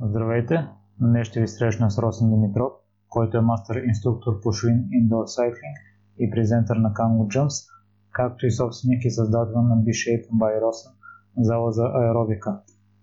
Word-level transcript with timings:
Здравейте! 0.00 0.68
Днес 1.00 1.28
ще 1.28 1.40
ви 1.40 1.48
срещна 1.48 1.90
с 1.90 1.98
Росен 1.98 2.30
Димитров, 2.30 2.72
който 3.08 3.38
е 3.38 3.40
мастер 3.40 3.82
инструктор 3.86 4.40
по 4.40 4.52
Шуин 4.52 4.76
Indoor 4.76 5.24
Cycling 5.24 5.76
и 6.18 6.30
презентър 6.30 6.76
на 6.76 6.92
Kango 6.92 7.26
Jumps, 7.26 7.70
както 8.12 8.46
и 8.46 8.50
собственик 8.50 9.04
и 9.04 9.10
създател 9.10 9.62
на 9.62 9.76
Be 9.76 9.88
Shape 9.88 10.28
by 10.30 10.62
Росен, 10.62 10.92
зала 11.38 11.72
за 11.72 11.82
аеробика. 11.94 12.60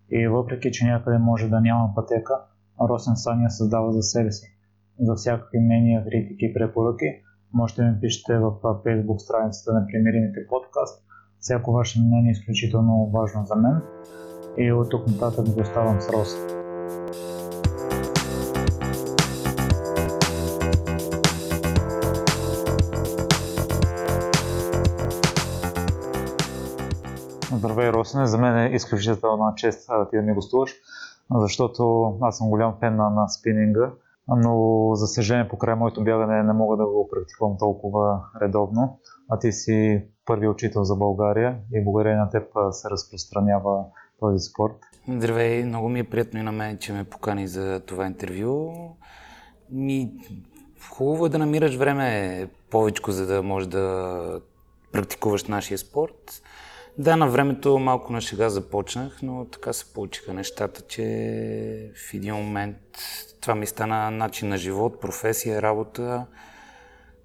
И 0.10 0.28
въпреки, 0.28 0.71
че 0.71 0.86
някъде 0.86 1.18
може 1.18 1.50
да 1.50 1.62
няма 1.62 1.92
пътека, 1.96 2.34
Росен 2.90 3.16
сам 3.16 3.42
я 3.42 3.50
създава 3.50 3.92
за 3.92 4.02
себе 4.02 4.32
си. 4.32 4.48
За 5.00 5.16
всякакви 5.16 5.60
мнения, 5.60 6.04
критики 6.04 6.46
и 6.46 6.54
препоръки 6.54 7.06
можете 7.54 7.82
да 7.82 7.92
ми 7.92 8.00
пишете 8.02 8.38
в 8.38 8.52
Facebook 8.62 9.18
страницата 9.18 9.74
на 9.74 9.88
Примеримите 9.88 10.48
подкаст. 10.50 11.04
Всяко 11.40 11.72
ваше 11.72 12.02
мнение 12.02 12.30
е 12.30 12.32
изключително 12.32 13.12
важно 13.14 13.46
за 13.46 13.56
мен. 13.56 13.82
И 14.58 14.72
от 14.72 14.90
тук 14.90 15.08
нататък 15.08 15.46
го 15.54 15.62
оставам 15.62 16.02
с 16.02 16.09
Росен. 16.09 16.55
Здравей, 27.53 27.91
Росене. 27.91 28.27
За 28.27 28.38
мен 28.38 28.58
е 28.58 28.75
изключителна 28.75 29.53
чест 29.55 29.89
ти 30.09 30.17
да 30.17 30.21
ми 30.21 30.34
гостуваш, 30.34 30.75
защото 31.31 32.13
аз 32.21 32.38
съм 32.38 32.49
голям 32.49 32.75
фен 32.80 32.95
на, 32.95 33.09
на 33.09 33.27
спининга, 33.27 33.91
но 34.27 34.89
за 34.94 35.08
съжаление 35.08 35.49
покрай 35.49 35.75
моето 35.75 36.03
бягане 36.03 36.44
не 36.44 36.53
мога 36.53 36.77
да 36.77 36.86
го 36.86 37.09
практикувам 37.11 37.58
толкова 37.58 38.22
редовно. 38.41 38.99
А 39.30 39.39
ти 39.39 39.52
си 39.52 40.08
първи 40.25 40.47
учител 40.47 40.83
за 40.83 40.95
България 40.95 41.58
и 41.73 41.83
благодарение 41.83 42.20
на 42.20 42.30
теб 42.30 42.44
се 42.72 42.89
разпространява 42.89 43.83
този 44.20 44.39
спорт. 44.39 44.77
Здравей, 45.08 45.64
много 45.64 45.90
ми 45.90 46.00
е 46.00 46.04
приятно 46.04 46.40
и 46.40 46.44
на 46.44 46.52
мен, 46.52 46.77
че 46.77 46.94
ме 46.94 47.04
покани 47.04 47.48
за 47.48 47.80
това 47.80 48.05
интервю. 48.05 48.73
Ми, 49.72 50.12
хубаво 50.89 51.25
е 51.25 51.30
да 51.30 51.38
намираш 51.38 51.75
време 51.75 52.47
повече, 52.70 53.02
за 53.08 53.28
да 53.28 53.44
можеш 53.44 53.67
да 53.67 54.42
практикуваш 54.92 55.44
нашия 55.44 55.78
спорт. 55.78 56.42
Да, 56.97 57.16
на 57.16 57.28
времето 57.28 57.80
малко 57.80 58.14
на 58.14 58.22
шега 58.22 58.50
започнах, 58.50 59.20
но 59.22 59.45
така 59.45 59.73
се 59.73 59.94
получиха 59.94 60.34
нещата, 60.34 60.81
че 60.81 61.92
в 61.95 62.14
един 62.14 62.36
момент 62.36 62.78
това 63.42 63.56
ми 63.56 63.67
стана 63.67 64.12
начин 64.12 64.50
на 64.50 64.58
живот, 64.58 65.02
професия, 65.02 65.62
работа 65.62 66.25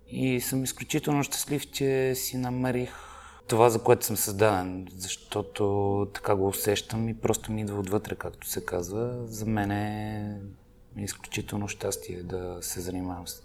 и 0.09 0.41
съм 0.41 0.65
изключително 0.65 1.23
щастлив, 1.23 1.71
че 1.71 2.15
си 2.15 2.37
намерих 2.37 3.10
това, 3.51 3.71
за 3.71 3.79
което 3.79 4.07
съм 4.07 4.17
създаден, 4.17 4.87
защото 4.97 6.09
така 6.15 6.35
го 6.35 6.49
усещам 6.49 7.09
и 7.09 7.15
просто 7.15 7.53
ми 7.53 7.61
идва 7.61 7.81
отвътре, 7.81 8.15
както 8.15 8.49
се 8.49 8.65
казва. 8.65 9.27
За 9.27 9.47
мен 9.47 9.71
е 9.71 10.41
изключително 10.97 11.69
щастие 11.69 12.23
да 12.23 12.59
се 12.61 12.81
занимавам 12.81 13.29
с, 13.29 13.43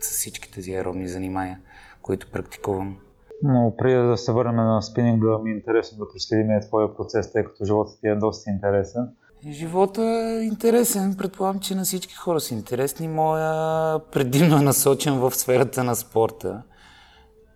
с 0.00 0.10
всички 0.10 0.52
тези 0.52 0.72
аеробни 0.72 1.08
занимания, 1.08 1.60
които 2.02 2.30
практикувам. 2.30 2.96
Но 3.42 3.74
преди 3.78 4.08
да 4.08 4.16
се 4.16 4.32
върнем 4.32 4.56
на 4.56 4.82
спининга, 4.82 5.38
ми 5.38 5.50
е 5.50 5.54
интересно 5.54 5.98
да 5.98 6.08
проследим 6.08 6.60
твоя 6.68 6.96
процес, 6.96 7.32
тъй 7.32 7.44
като 7.44 7.64
животът 7.64 8.00
ти 8.00 8.08
е 8.08 8.14
доста 8.14 8.50
интересен. 8.50 9.08
Живота 9.50 10.02
е 10.02 10.44
интересен. 10.44 11.16
Предполагам, 11.18 11.60
че 11.60 11.74
на 11.74 11.84
всички 11.84 12.14
хора 12.14 12.40
са 12.40 12.54
интересни. 12.54 13.08
Моя 13.08 13.98
предимно 13.98 14.56
е 14.56 14.62
насочен 14.62 15.18
в 15.18 15.30
сферата 15.30 15.84
на 15.84 15.96
спорта, 15.96 16.62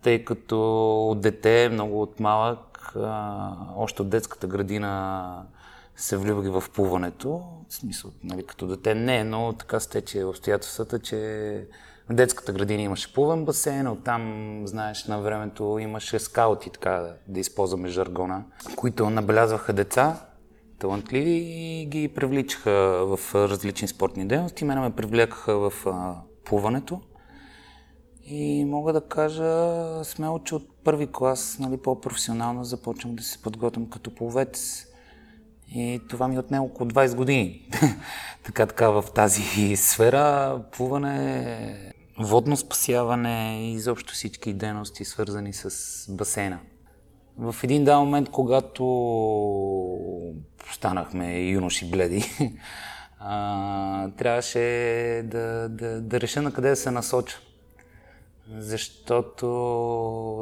тъй 0.06 0.24
като 0.24 0.58
от 1.10 1.20
дете, 1.20 1.68
много 1.72 2.02
от 2.02 2.20
малък, 2.20 2.92
още 3.76 4.02
от 4.02 4.08
детската 4.08 4.46
градина 4.46 5.42
се 5.96 6.16
влюбих 6.16 6.52
в 6.52 6.70
плуването. 6.70 7.42
В 7.68 7.74
смисъл, 7.74 8.10
нали, 8.24 8.46
като 8.46 8.66
дете 8.66 8.94
не, 8.94 9.24
но 9.24 9.52
така 9.52 9.80
стече 9.80 10.24
обстоятелствата, 10.24 10.98
че 10.98 11.16
в 12.08 12.14
детската 12.14 12.52
градина 12.52 12.82
имаше 12.82 13.14
плувен 13.14 13.44
басейн, 13.44 13.88
оттам, 13.88 14.62
знаеш, 14.64 15.04
на 15.04 15.20
времето 15.20 15.78
имаше 15.80 16.18
скаути, 16.18 16.70
така 16.70 17.14
да 17.28 17.40
използваме 17.40 17.88
жаргона, 17.88 18.44
които 18.76 19.10
набелязваха 19.10 19.72
деца, 19.72 20.26
талантливи 20.78 21.30
и 21.30 21.86
ги 21.86 22.08
привличаха 22.08 22.70
в 23.06 23.34
различни 23.34 23.88
спортни 23.88 24.28
дейности. 24.28 24.64
Мене 24.64 24.80
ме 24.80 24.90
привлекаха 24.90 25.70
в 25.70 25.72
плуването. 26.44 27.00
И 28.28 28.64
мога 28.64 28.92
да 28.92 29.00
кажа 29.00 30.04
смело, 30.04 30.38
че 30.38 30.54
от 30.54 30.68
първи 30.84 31.08
клас, 31.12 31.56
нали, 31.60 31.76
по-професионално 31.76 32.64
започвам 32.64 33.16
да 33.16 33.22
се 33.22 33.42
подготвям 33.42 33.90
като 33.90 34.14
пловец. 34.14 34.86
И 35.74 36.00
това 36.08 36.28
ми 36.28 36.36
е 36.36 36.38
отне 36.38 36.58
около 36.58 36.90
20 36.90 37.14
години. 37.14 37.68
така 38.44 38.66
така 38.66 38.90
в 38.90 39.04
тази 39.14 39.76
сфера 39.76 40.60
плуване 40.72 41.92
водно 42.18 42.56
спасяване 42.56 43.60
и 43.60 43.72
изобщо 43.72 44.14
всички 44.14 44.52
дейности, 44.52 45.04
свързани 45.04 45.52
с 45.52 45.70
басейна. 46.12 46.58
В 47.38 47.56
един 47.62 47.84
дан 47.84 48.04
момент, 48.04 48.30
когато 48.30 48.84
станахме 50.72 51.38
юноши 51.38 51.90
бледи, 51.90 52.24
а, 53.18 54.10
трябваше 54.10 54.58
да, 55.24 55.68
да, 55.68 56.00
да 56.00 56.20
реша 56.20 56.42
на 56.42 56.52
къде 56.52 56.68
да 56.68 56.76
се 56.76 56.90
насоча. 56.90 57.38
Защото 58.50 59.46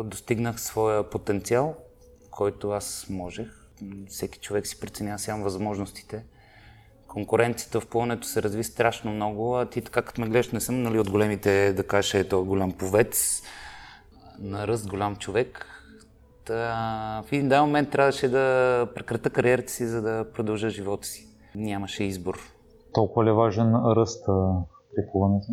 достигнах 0.06 0.60
своя 0.60 1.10
потенциал, 1.10 1.74
който 2.30 2.70
аз 2.70 3.06
можех. 3.10 3.48
Всеки 4.08 4.38
човек 4.38 4.66
си 4.66 4.80
преценява 4.80 5.18
само 5.18 5.44
възможностите 5.44 6.24
конкуренцията 7.14 7.80
в 7.80 7.86
плуването 7.86 8.26
се 8.26 8.42
разви 8.42 8.64
страшно 8.64 9.10
много, 9.10 9.56
а 9.56 9.66
ти 9.66 9.82
така 9.82 10.02
като 10.02 10.20
ме 10.20 10.26
гледаш, 10.26 10.50
не 10.50 10.60
съм 10.60 10.82
нали, 10.82 10.98
от 10.98 11.10
големите, 11.10 11.72
да 11.72 11.86
кажеш, 11.86 12.14
ето 12.14 12.44
голям 12.44 12.72
повец, 12.72 13.42
на 14.38 14.66
ръст 14.66 14.88
голям 14.88 15.16
човек. 15.16 15.66
Та, 16.44 17.22
в 17.26 17.32
един 17.32 17.48
дан 17.48 17.64
момент 17.64 17.90
трябваше 17.90 18.28
да 18.28 18.88
прекрата 18.94 19.30
кариерата 19.30 19.72
си, 19.72 19.86
за 19.86 20.02
да 20.02 20.26
продължа 20.34 20.70
живота 20.70 21.06
си. 21.06 21.28
Нямаше 21.54 22.04
избор. 22.04 22.38
Толкова 22.94 23.24
ли 23.24 23.28
е 23.28 23.32
важен 23.32 23.74
ръст 23.74 24.24
при 24.96 25.02
плуването? 25.12 25.46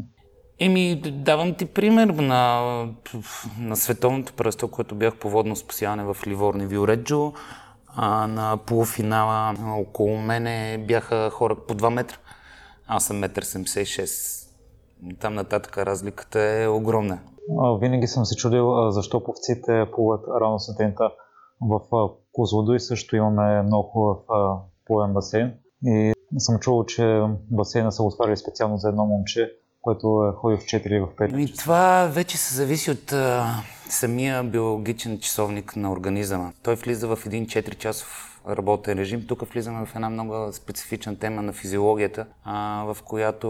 Еми, 0.63 0.95
давам 0.95 1.53
ти 1.53 1.65
пример 1.65 2.07
на, 2.07 2.61
на 3.59 3.75
световното 3.75 4.33
пръсто, 4.33 4.71
което 4.71 4.95
бях 4.95 5.19
по 5.19 5.29
водно 5.29 5.55
спасяване 5.55 6.03
в 6.03 6.17
Ливорни 6.27 6.65
Виореджо 6.65 7.33
а, 7.95 8.27
на 8.27 8.57
полуфинала 8.65 9.55
около 9.79 10.17
мене 10.17 10.85
бяха 10.87 11.29
хора 11.29 11.55
по 11.67 11.73
2 11.73 11.89
метра. 11.89 12.15
Аз 12.87 13.05
съм 13.05 13.21
1,76 13.21 14.47
м. 15.01 15.11
Там 15.19 15.33
нататък 15.33 15.77
разликата 15.77 16.39
е 16.39 16.67
огромна. 16.67 17.19
Винаги 17.79 18.07
съм 18.07 18.25
се 18.25 18.35
чудил 18.35 18.91
защо 18.91 19.23
повците 19.23 19.85
плуват 19.93 20.25
рано 20.41 20.59
сутринта. 20.59 21.11
В 21.61 21.79
Козлодуй 22.31 22.79
също 22.79 23.15
имаме 23.15 23.61
много 23.61 23.89
хубав 23.89 24.17
плувен 24.85 25.13
басейн. 25.13 25.53
И 25.85 26.13
съм 26.37 26.59
чувал, 26.59 26.85
че 26.85 27.23
басейна 27.51 27.91
са 27.91 28.03
отваряли 28.03 28.37
специално 28.37 28.77
за 28.77 28.89
едно 28.89 29.05
момче, 29.05 29.51
което 29.81 30.31
е 30.33 30.37
ходи 30.37 30.57
в 30.57 30.59
4 30.59 30.87
или 30.87 30.99
в 30.99 31.07
5. 31.07 31.37
И 31.37 31.53
това 31.53 32.07
вече 32.11 32.37
се 32.37 32.55
зависи 32.55 32.91
от 32.91 33.11
а, 33.11 33.55
самия 33.89 34.43
биологичен 34.43 35.19
часовник 35.19 35.75
на 35.75 35.91
организма. 35.91 36.51
Той 36.63 36.75
влиза 36.75 37.15
в 37.15 37.19
един 37.25 37.45
4 37.45 37.77
часов 37.77 38.41
работен 38.49 38.97
режим. 38.97 39.27
Тук 39.27 39.47
влизаме 39.53 39.85
в 39.85 39.95
една 39.95 40.09
много 40.09 40.53
специфична 40.53 41.19
тема 41.19 41.41
на 41.41 41.53
физиологията, 41.53 42.25
а, 42.43 42.83
в 42.83 42.97
която 43.03 43.49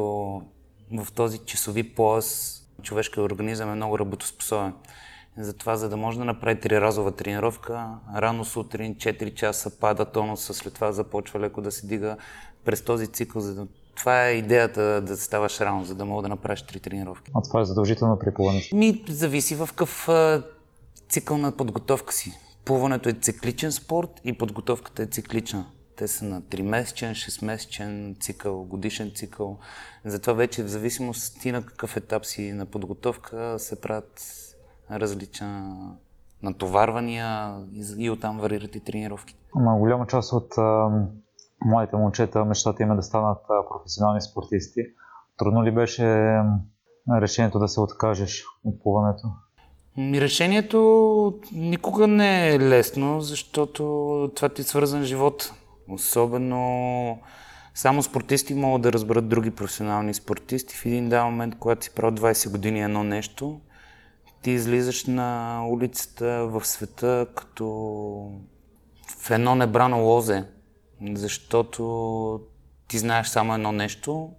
в 0.91 1.07
този 1.15 1.37
часови 1.37 1.83
пояс 1.95 2.57
човешкият 2.83 3.31
организъм 3.31 3.71
е 3.71 3.75
много 3.75 3.99
работоспособен. 3.99 4.73
Затова, 5.37 5.75
за 5.75 5.89
да 5.89 5.97
може 5.97 6.17
да 6.17 6.25
направи 6.25 6.59
триразова 6.59 7.11
тренировка, 7.11 7.87
рано 8.15 8.45
сутрин 8.45 8.95
4 8.95 9.33
часа 9.33 9.79
пада 9.79 10.05
тонуса, 10.05 10.53
след 10.53 10.73
това 10.73 10.91
започва 10.91 11.39
леко 11.39 11.61
да 11.61 11.71
се 11.71 11.87
дига 11.87 12.17
през 12.65 12.81
този 12.81 13.07
цикъл, 13.07 13.41
за 13.41 13.55
да 13.55 13.67
това 13.96 14.28
е 14.28 14.32
идеята 14.32 15.02
да 15.02 15.17
ставаш 15.17 15.61
рано, 15.61 15.84
за 15.84 15.96
да 15.96 16.05
мога 16.05 16.22
да 16.22 16.29
направиш 16.29 16.61
три 16.61 16.79
тренировки. 16.79 17.32
А 17.35 17.41
това 17.41 17.61
е 17.61 17.66
задължително 17.66 18.20
при 18.20 18.34
плуването? 18.34 18.76
Ми 18.76 19.03
зависи 19.09 19.55
в 19.55 19.70
какъв 19.76 20.09
цикъл 21.09 21.38
на 21.38 21.52
подготовка 21.52 22.14
си. 22.14 22.34
Плуването 22.66 23.09
е 23.09 23.14
цикличен 23.14 23.72
спорт 23.72 24.22
и 24.23 24.38
подготовката 24.38 25.03
е 25.03 25.05
циклична. 25.05 25.66
Те 25.96 26.08
са 26.08 26.26
на 26.26 26.41
3-месечен, 26.41 27.11
6-месечен 27.11 28.20
цикъл, 28.20 28.64
годишен 28.64 29.11
цикъл. 29.16 29.58
Затова 30.05 30.34
вече 30.34 30.64
в 30.64 30.67
зависимост 30.67 31.41
ти 31.41 31.52
на 31.52 31.66
какъв 31.66 31.97
етап 31.97 32.26
си 32.26 32.52
на 32.52 32.66
подготовка 32.66 33.55
се 33.59 33.82
правят 33.82 34.22
различна 34.91 35.76
натоварвания 36.44 37.55
и 37.97 38.09
оттам 38.09 38.40
варират 38.40 38.76
и 38.76 38.79
тренировки. 38.79 39.35
Ама 39.55 39.78
голяма 39.78 40.08
част 40.08 40.34
от 40.34 40.53
младите 41.66 41.96
момчета 41.96 42.46
мечтата 42.46 42.84
им 42.84 42.91
е 42.91 42.96
да 42.96 43.02
станат 43.02 43.37
професионални 43.69 44.22
спортисти. 44.22 44.81
Трудно 45.37 45.63
ли 45.63 45.72
беше 45.72 46.35
решението 47.13 47.59
да 47.59 47.67
се 47.67 47.79
откажеш 47.79 48.43
от 48.63 48.84
плуването? 48.84 49.28
Решението 49.97 51.40
никога 51.53 52.08
не 52.08 52.49
е 52.49 52.59
лесно, 52.59 53.22
защото 53.22 53.84
това 54.35 54.49
ти 54.49 54.61
е 54.61 54.66
свързан 54.66 55.03
живот. 55.03 55.53
Особено 55.90 57.19
Само 57.73 58.03
спортисти 58.03 58.53
могат 58.53 58.81
да 58.81 58.93
разберат 58.93 59.29
други 59.29 59.52
професионални 59.52 60.13
спортисти. 60.13 60.75
В 60.75 60.85
един 60.85 61.09
дан 61.09 61.25
момент, 61.25 61.55
когато 61.59 61.84
си 61.84 61.96
правил 61.96 62.17
20 62.17 62.52
години 62.52 62.81
едно 62.81 63.03
нещо, 63.03 63.59
ти 64.41 64.52
излизаш 64.52 65.05
на 65.05 65.59
улицата 65.69 66.47
в 66.47 66.66
света 66.66 67.28
като 67.35 67.66
в 69.17 69.31
едно 69.31 69.55
небрано 69.55 70.03
лозе, 70.03 70.46
защото 71.13 72.41
ти 72.87 72.97
знаеш 72.97 73.27
само 73.27 73.53
едно 73.53 73.71
нещо, 73.71 74.31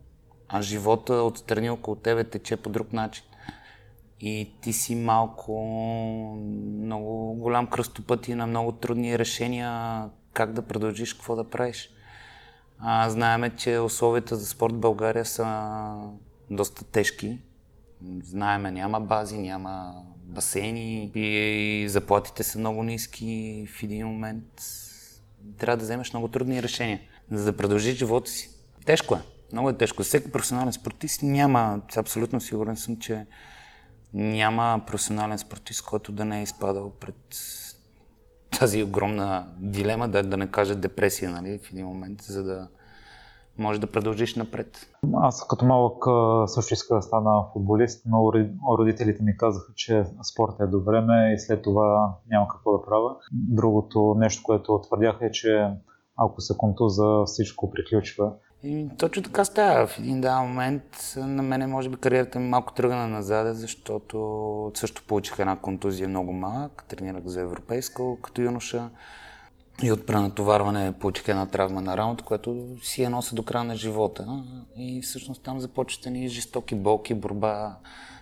а 0.49 0.63
живота 0.63 1.15
отстрани 1.15 1.71
около 1.71 1.97
тебе 1.97 2.25
тече 2.25 2.57
по 2.57 2.71
друг 2.71 2.93
начин. 2.93 3.25
И 4.21 4.51
ти 4.61 4.73
си 4.73 4.95
малко 4.95 5.53
много 6.83 7.35
голям 7.35 7.67
кръстопът 7.67 8.29
и 8.29 8.35
на 8.35 8.47
много 8.47 8.73
трудни 8.73 9.19
решения 9.19 10.03
как 10.33 10.53
да 10.53 10.63
продължиш, 10.63 11.15
какво 11.15 11.37
да 11.37 11.51
правиш. 11.51 11.91
А, 12.79 13.11
знаеме, 13.11 13.51
че 13.57 13.79
условията 13.79 14.37
за 14.37 14.47
спорт 14.47 14.75
в 14.75 14.79
България 14.79 15.25
са 15.25 15.95
доста 16.51 16.85
тежки. 16.85 17.39
Знаеме, 18.23 18.71
няма 18.71 19.01
бази, 19.01 19.39
няма 19.39 20.03
басейни 20.25 21.11
и 21.15 21.89
заплатите 21.89 22.43
са 22.43 22.59
много 22.59 22.83
ниски 22.83 23.67
в 23.77 23.83
един 23.83 24.07
момент. 24.07 24.63
Трябва 25.59 25.77
да 25.77 25.85
вземеш 25.85 26.13
много 26.13 26.29
трудни 26.29 26.63
решения, 26.63 27.01
за 27.31 27.45
да 27.45 27.57
продължиш 27.57 27.97
живота 27.97 28.31
си. 28.31 28.51
Тежко 28.87 29.15
е. 29.15 29.19
Много 29.53 29.71
е 29.71 29.77
тежко. 29.77 30.03
Всеки 30.03 30.33
професионален 30.33 30.73
спортист 30.73 31.23
няма, 31.23 31.81
абсолютно 31.97 32.41
сигурен 32.41 32.77
съм, 32.77 32.97
че 32.97 33.27
няма 34.15 34.81
професионален 34.87 35.39
спортист, 35.39 35.85
който 35.85 36.13
да 36.13 36.25
не 36.25 36.41
е 36.41 36.43
изпадал 36.43 36.91
пред 36.91 37.37
тази 38.59 38.83
огромна 38.83 39.47
дилема, 39.59 40.09
да, 40.09 40.23
да 40.23 40.37
не 40.37 40.51
кажа 40.51 40.75
депресия 40.75 41.31
нали, 41.31 41.59
в 41.59 41.71
един 41.71 41.87
момент, 41.87 42.23
за 42.23 42.43
да 42.43 42.69
може 43.59 43.81
да 43.81 43.87
продължиш 43.87 44.37
напред. 44.37 44.87
Аз 45.15 45.47
като 45.47 45.65
малък 45.65 46.05
също 46.51 46.75
исках 46.75 46.99
да 46.99 47.03
стана 47.03 47.45
футболист, 47.53 48.03
но 48.07 48.33
родителите 48.79 49.23
ми 49.23 49.37
казаха, 49.37 49.73
че 49.77 50.05
спорт 50.33 50.55
е 50.61 50.67
до 50.67 50.81
време 50.81 51.33
и 51.35 51.39
след 51.39 51.63
това 51.63 52.15
няма 52.31 52.49
какво 52.49 52.79
да 52.79 52.85
правя. 52.85 53.17
Другото 53.33 54.15
нещо, 54.19 54.43
което 54.43 54.81
твърдяха 54.87 55.27
е, 55.27 55.31
че 55.31 55.71
ако 56.17 56.41
се 56.41 56.55
контуза, 56.57 57.25
всичко 57.27 57.71
приключва. 57.71 58.33
И 58.65 58.89
точно 58.99 59.23
така 59.23 59.45
става. 59.45 59.87
В 59.87 59.99
един 59.99 60.21
дан 60.21 60.49
момент 60.49 60.83
на 61.17 61.43
мене 61.43 61.67
може 61.67 61.89
би 61.89 61.97
кариерата 61.97 62.39
ми 62.39 62.49
малко 62.49 62.75
тръгна 62.75 63.09
назад, 63.09 63.57
защото 63.57 64.71
също 64.75 65.03
получих 65.07 65.39
една 65.39 65.57
контузия 65.57 66.09
много 66.09 66.33
малък. 66.33 66.85
Тренирах 66.89 67.27
за 67.27 67.41
европейско 67.41 68.19
като 68.23 68.43
юноша. 68.43 68.91
И 69.83 69.93
от 69.93 70.07
пренатоварване 70.07 70.93
получих 70.93 71.29
една 71.29 71.47
травма 71.47 71.81
на 71.81 71.97
рамото, 71.97 72.25
която 72.25 72.67
си 72.83 73.03
я 73.03 73.11
нося 73.11 73.35
до 73.35 73.43
края 73.43 73.65
на 73.65 73.77
живота. 73.77 74.45
И 74.77 75.03
всъщност 75.03 75.43
там 75.43 75.61
започват 75.61 76.07
ни 76.07 76.29
жестоки 76.29 76.75
болки, 76.75 77.15
борба 77.15 77.77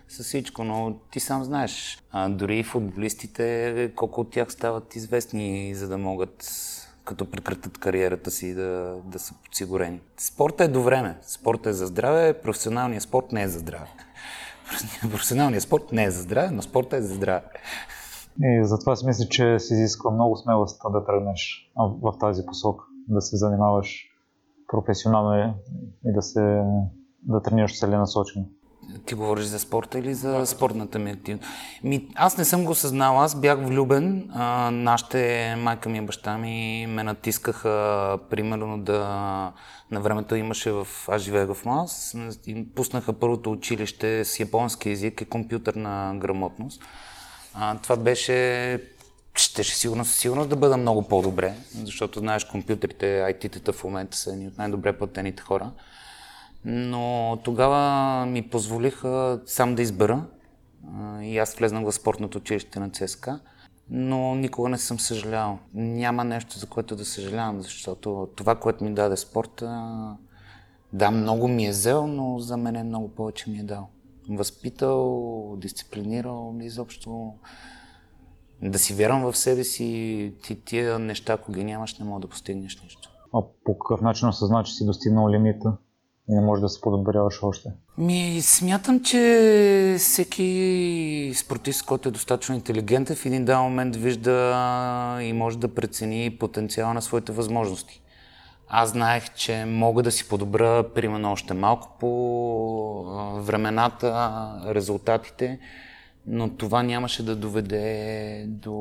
с 0.08 0.24
всичко, 0.24 0.64
но 0.64 0.96
ти 1.10 1.20
сам 1.20 1.44
знаеш. 1.44 2.02
А, 2.12 2.28
дори 2.28 2.58
и 2.58 2.62
футболистите, 2.62 3.92
колко 3.96 4.20
от 4.20 4.30
тях 4.30 4.52
стават 4.52 4.96
известни, 4.96 5.74
за 5.74 5.88
да 5.88 5.98
могат 5.98 6.50
като 7.04 7.30
прекратят 7.30 7.78
кариерата 7.78 8.30
си 8.30 8.54
да, 8.54 8.96
да 9.04 9.18
са 9.18 9.34
подсигурени. 9.44 10.00
Спорта 10.16 10.64
е 10.64 10.68
до 10.68 10.82
време. 10.82 11.18
Спорта 11.22 11.70
е 11.70 11.72
за 11.72 11.86
здраве, 11.86 12.34
професионалният 12.34 13.02
спорт 13.02 13.32
не 13.32 13.42
е 13.42 13.48
за 13.48 13.58
здраве. 13.58 13.86
Професионалният 15.00 15.62
спорт 15.62 15.92
не 15.92 16.04
е 16.04 16.10
за 16.10 16.22
здраве, 16.22 16.50
но 16.50 16.62
спорта 16.62 16.96
е 16.96 17.02
за 17.02 17.14
здраве. 17.14 17.42
И 18.42 18.64
затова 18.64 18.96
си 18.96 19.06
мисля, 19.06 19.24
че 19.28 19.58
си 19.58 19.74
изисква 19.74 20.10
много 20.10 20.36
смелост 20.36 20.82
да 20.92 21.04
тръгнеш 21.04 21.72
в 21.76 22.18
тази 22.20 22.46
посока, 22.46 22.84
да 23.08 23.20
се 23.20 23.36
занимаваш 23.36 24.06
професионално 24.68 25.54
и 26.06 26.12
да, 26.12 26.22
се, 26.22 26.62
да 27.22 27.42
тренираш 27.42 27.78
целенасочено. 27.78 28.46
Ти 29.06 29.14
говориш 29.14 29.44
за 29.44 29.58
спорта 29.58 29.98
или 29.98 30.14
за 30.14 30.46
спортната 30.46 30.98
ми 30.98 31.10
активност? 31.10 31.48
Ми, 31.84 32.08
аз 32.14 32.38
не 32.38 32.44
съм 32.44 32.64
го 32.64 32.74
съзнал, 32.74 33.20
аз 33.20 33.40
бях 33.40 33.66
влюбен. 33.66 34.30
А, 34.32 34.70
нашите, 34.70 35.54
майка 35.58 35.88
ми 35.88 35.98
и 35.98 36.00
баща 36.00 36.38
ми 36.38 36.86
ме 36.88 37.02
натискаха, 37.02 38.18
примерно 38.30 38.82
да... 38.82 39.52
На 39.90 40.00
времето 40.00 40.34
имаше 40.34 40.72
в... 40.72 40.86
Аз 41.08 41.22
живеех 41.22 41.52
в 41.52 41.64
МАС, 41.64 42.16
пуснаха 42.74 43.12
първото 43.12 43.52
училище 43.52 44.24
с 44.24 44.40
японски 44.40 44.90
язик 44.90 45.20
и 45.20 45.24
компютърна 45.24 46.14
грамотност. 46.16 46.82
А, 47.54 47.78
това 47.78 47.96
беше 47.96 48.80
щеше 49.34 49.76
сигурно 49.76 50.04
със 50.04 50.16
сигурност 50.16 50.50
да 50.50 50.56
бъда 50.56 50.76
много 50.76 51.02
по-добре, 51.02 51.54
защото 51.84 52.18
знаеш, 52.18 52.44
компютрите, 52.44 53.06
IT-тата 53.06 53.72
в 53.72 53.84
момента 53.84 54.16
са 54.16 54.32
едни 54.32 54.46
от 54.46 54.58
най-добре 54.58 54.98
платените 54.98 55.42
хора. 55.42 55.70
Но 56.64 57.38
тогава 57.44 58.26
ми 58.26 58.48
позволиха 58.48 59.40
сам 59.46 59.74
да 59.74 59.82
избера 59.82 60.24
и 61.22 61.38
аз 61.38 61.54
влезнах 61.54 61.84
в 61.84 61.92
спортното 61.92 62.38
училище 62.38 62.80
на 62.80 62.90
ЦСКА, 62.90 63.40
но 63.90 64.34
никога 64.34 64.68
не 64.68 64.78
съм 64.78 65.00
съжалявал. 65.00 65.58
Няма 65.74 66.24
нещо, 66.24 66.58
за 66.58 66.66
което 66.66 66.96
да 66.96 67.04
съжалявам, 67.04 67.62
защото 67.62 68.28
това, 68.36 68.54
което 68.54 68.84
ми 68.84 68.94
даде 68.94 69.16
спорта, 69.16 69.66
да, 70.92 71.10
много 71.10 71.48
ми 71.48 71.66
е 71.66 71.70
взел, 71.70 72.06
но 72.06 72.38
за 72.38 72.56
мен 72.56 72.76
е 72.76 72.84
много 72.84 73.08
повече 73.08 73.50
ми 73.50 73.58
е 73.58 73.62
дал. 73.62 73.88
Възпитал, 74.30 75.56
дисциплинирал, 75.56 76.56
изобщо 76.60 77.32
да 78.62 78.78
си 78.78 78.94
вярвам 78.94 79.32
в 79.32 79.36
себе 79.36 79.64
си, 79.64 80.34
ти 80.42 80.64
тия 80.64 80.98
неща, 80.98 81.32
ако 81.32 81.52
ги 81.52 81.64
нямаш, 81.64 81.98
не 81.98 82.04
мога 82.04 82.20
да 82.20 82.28
постигнеш 82.28 82.82
нищо. 82.82 83.10
А 83.34 83.42
по 83.64 83.78
какъв 83.78 84.00
начин 84.00 84.28
осъзна, 84.28 84.64
че 84.64 84.72
си 84.72 84.86
достигнал 84.86 85.30
лимита? 85.30 85.76
и 86.30 86.34
не 86.34 86.40
може 86.40 86.62
да 86.62 86.68
се 86.68 86.80
подобряваш 86.80 87.42
още? 87.42 87.68
Ми, 87.98 88.38
смятам, 88.42 89.02
че 89.02 89.96
всеки 89.98 91.32
спортист, 91.36 91.86
който 91.86 92.08
е 92.08 92.12
достатъчно 92.12 92.54
интелигентен, 92.54 93.16
в 93.16 93.26
един 93.26 93.44
дан 93.44 93.62
момент 93.62 93.96
вижда 93.96 95.18
и 95.22 95.32
може 95.32 95.58
да 95.58 95.74
прецени 95.74 96.36
потенциала 96.40 96.94
на 96.94 97.02
своите 97.02 97.32
възможности. 97.32 98.02
Аз 98.72 98.90
знаех, 98.90 99.34
че 99.34 99.64
мога 99.64 100.02
да 100.02 100.12
си 100.12 100.28
подобра, 100.28 100.84
примерно, 100.94 101.32
още 101.32 101.54
малко 101.54 101.96
по 102.00 103.04
времената, 103.40 104.52
резултатите, 104.66 105.58
но 106.26 106.48
това 106.48 106.82
нямаше 106.82 107.24
да 107.24 107.36
доведе 107.36 108.44
до 108.48 108.72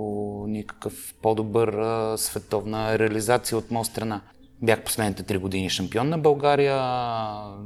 никакъв 0.47 1.15
по-добър 1.21 1.73
световна 2.17 2.99
реализация 2.99 3.57
от 3.57 3.71
моя 3.71 3.85
страна. 3.85 4.21
Бях 4.61 4.83
последните 4.83 5.23
три 5.23 5.37
години 5.37 5.69
шампион 5.69 6.09
на 6.09 6.17
България, 6.17 6.81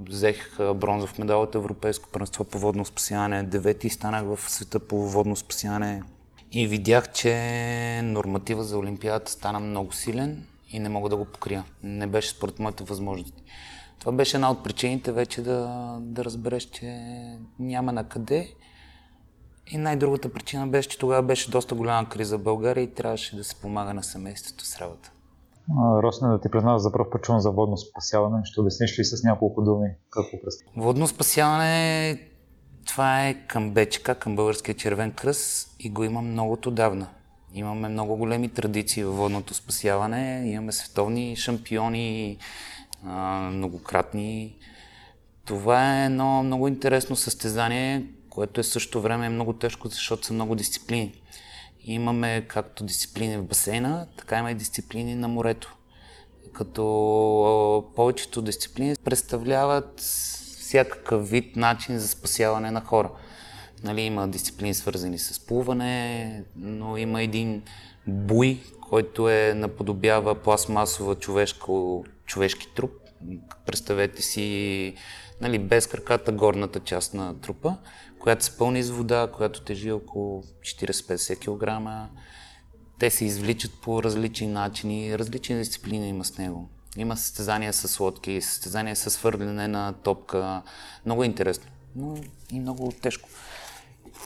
взех 0.09 0.57
бронзов 0.75 1.17
медал 1.17 1.41
от 1.41 1.55
Европейско 1.55 2.09
първенство 2.12 2.43
по 2.43 2.59
водно 2.59 2.86
спасяване, 2.86 3.43
девети 3.43 3.89
станах 3.89 4.24
в 4.24 4.51
света 4.51 4.79
по 4.79 5.09
водно 5.09 5.36
спасяване 5.36 6.03
и 6.51 6.67
видях, 6.67 7.12
че 7.12 8.01
норматива 8.03 8.63
за 8.63 8.77
Олимпиадата 8.77 9.31
стана 9.31 9.59
много 9.59 9.93
силен 9.93 10.45
и 10.74 10.80
не 10.80 10.89
мога 10.89 11.10
да 11.10 11.18
го 11.18 11.25
покрия. 11.25 11.63
Не 11.84 12.08
беше 12.08 12.30
според 12.30 12.60
моите 12.60 12.84
възможности. 12.84 13.44
Това 14.00 14.12
беше 14.12 14.38
една 14.38 14.51
от 14.51 14.63
причините 14.63 15.12
вече 15.12 15.42
да, 15.42 15.98
да 16.01 16.25
разбереш, 16.25 16.63
че 16.63 16.88
няма 17.60 17.92
на 17.92 18.10
къде. 18.10 18.50
И 19.68 19.77
най-другата 19.77 20.34
причина 20.34 20.68
беше, 20.68 20.89
че 20.89 21.00
тогава 21.00 21.24
беше 21.24 21.51
доста 21.51 21.75
голяма 21.75 22.10
криза 22.10 22.38
в 22.38 22.44
България 22.44 22.84
и 22.84 22.94
трябваше 22.94 23.36
да 23.36 23.44
се 23.44 23.56
помага 23.56 23.94
на 23.94 24.03
семейството 24.03 24.65
с 24.65 24.80
работа. 24.80 25.12
Росне, 26.03 26.27
да 26.27 26.42
ти 26.42 26.51
признава 26.51 26.80
за 26.80 26.92
първ 26.92 27.10
път 27.12 27.25
за 27.38 27.51
водно 27.51 27.77
спасяване. 27.77 28.42
Ще 28.44 28.62
обясниш 28.62 29.00
ли 29.00 29.06
с 29.06 29.24
няколко 29.24 29.62
думи 29.62 29.89
какво 30.10 30.42
представя? 30.42 30.72
Водно 30.77 31.08
спасяване 31.08 32.20
това 32.88 33.27
е 33.27 33.34
към 33.48 33.72
БЧК, 33.72 34.20
към 34.20 34.36
Българския 34.36 34.75
червен 34.75 35.12
кръст 35.12 35.75
и 35.80 35.89
го 35.89 36.03
има 36.03 36.22
многото 36.22 36.72
давна. 36.72 37.08
Имаме 37.55 37.89
много 37.89 38.15
големи 38.15 38.50
традиции 38.50 39.03
във 39.03 39.17
водното 39.17 39.53
спасяване, 39.53 40.51
имаме 40.51 40.72
световни 40.72 41.36
шампиони, 41.36 42.38
многократни. 43.51 44.55
Това 45.45 46.01
е 46.01 46.05
едно 46.05 46.43
много 46.43 46.67
интересно 46.67 47.15
състезание, 47.15 48.05
което 48.29 48.60
е 48.60 48.63
също 48.63 49.01
време 49.01 49.29
много 49.29 49.53
тежко, 49.53 49.88
защото 49.88 50.25
са 50.25 50.33
много 50.33 50.55
дисциплини. 50.55 51.22
Имаме 51.83 52.45
както 52.48 52.83
дисциплини 52.83 53.38
в 53.38 53.43
басейна, 53.43 54.07
така 54.17 54.39
има 54.39 54.51
и 54.51 54.55
дисциплини 54.55 55.15
на 55.15 55.27
морето. 55.27 55.75
Като 56.53 57.91
повечето 57.95 58.41
дисциплини 58.41 58.95
представляват 59.03 60.00
всякакъв 60.00 61.29
вид 61.29 61.55
начин 61.55 62.00
за 62.00 62.07
спасяване 62.07 62.72
на 62.72 62.81
хора. 62.81 63.12
Нали, 63.83 64.01
има 64.01 64.27
дисциплини 64.27 64.73
свързани 64.73 65.19
с 65.19 65.45
плуване, 65.45 66.43
но 66.55 66.97
има 66.97 67.21
един 67.21 67.63
буй, 68.07 68.59
който 68.89 69.29
е 69.29 69.53
наподобява 69.55 70.35
пластмасова 70.35 71.15
човешко, 71.15 72.05
човешки 72.25 72.67
труп. 72.75 72.91
Представете 73.65 74.21
си 74.21 74.93
нали, 75.41 75.59
без 75.59 75.87
краката 75.87 76.31
горната 76.31 76.79
част 76.79 77.13
на 77.13 77.39
трупа 77.41 77.77
която 78.23 78.45
се 78.45 78.57
пълни 78.57 78.83
с 78.83 78.89
вода, 78.89 79.31
която 79.35 79.61
тежи 79.61 79.91
около 79.91 80.43
40-50 80.43 81.37
кг. 81.39 82.09
Те 82.99 83.09
се 83.09 83.25
извличат 83.25 83.71
по 83.81 84.03
различни 84.03 84.47
начини, 84.47 85.19
различни 85.19 85.55
дисциплини 85.55 86.09
има 86.09 86.25
с 86.25 86.37
него. 86.37 86.69
Има 86.97 87.17
състезания 87.17 87.73
с 87.73 87.99
лодки, 87.99 88.41
състезания 88.41 88.95
с 88.95 89.17
хвърляне 89.17 89.67
на 89.67 89.93
топка. 89.93 90.61
Много 91.05 91.23
интересно, 91.23 91.71
но 91.95 92.17
и 92.51 92.59
много 92.59 92.91
тежко. 93.01 93.29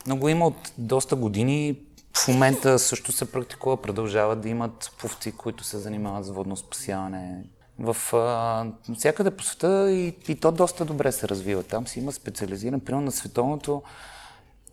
Много 0.06 0.28
има 0.28 0.46
от 0.46 0.72
доста 0.78 1.16
години. 1.16 1.78
В 2.16 2.28
момента 2.28 2.78
също 2.78 3.12
се 3.12 3.32
практикува, 3.32 3.82
продължават 3.82 4.40
да 4.40 4.48
имат 4.48 4.92
пловци, 5.00 5.32
които 5.32 5.64
се 5.64 5.78
занимават 5.78 6.24
с 6.24 6.30
водно 6.30 6.56
спасяване. 6.56 7.44
В 7.78 7.96
а, 8.16 8.66
всякъде 8.94 9.30
по 9.30 9.42
света 9.42 9.92
и, 9.92 10.16
и 10.28 10.34
то 10.34 10.52
доста 10.52 10.84
добре 10.84 11.12
се 11.12 11.28
развива. 11.28 11.62
Там 11.62 11.86
си 11.86 12.00
има 12.00 12.12
специализиран. 12.12 12.80
Примерно 12.80 13.04
на 13.04 13.12
световното 13.12 13.82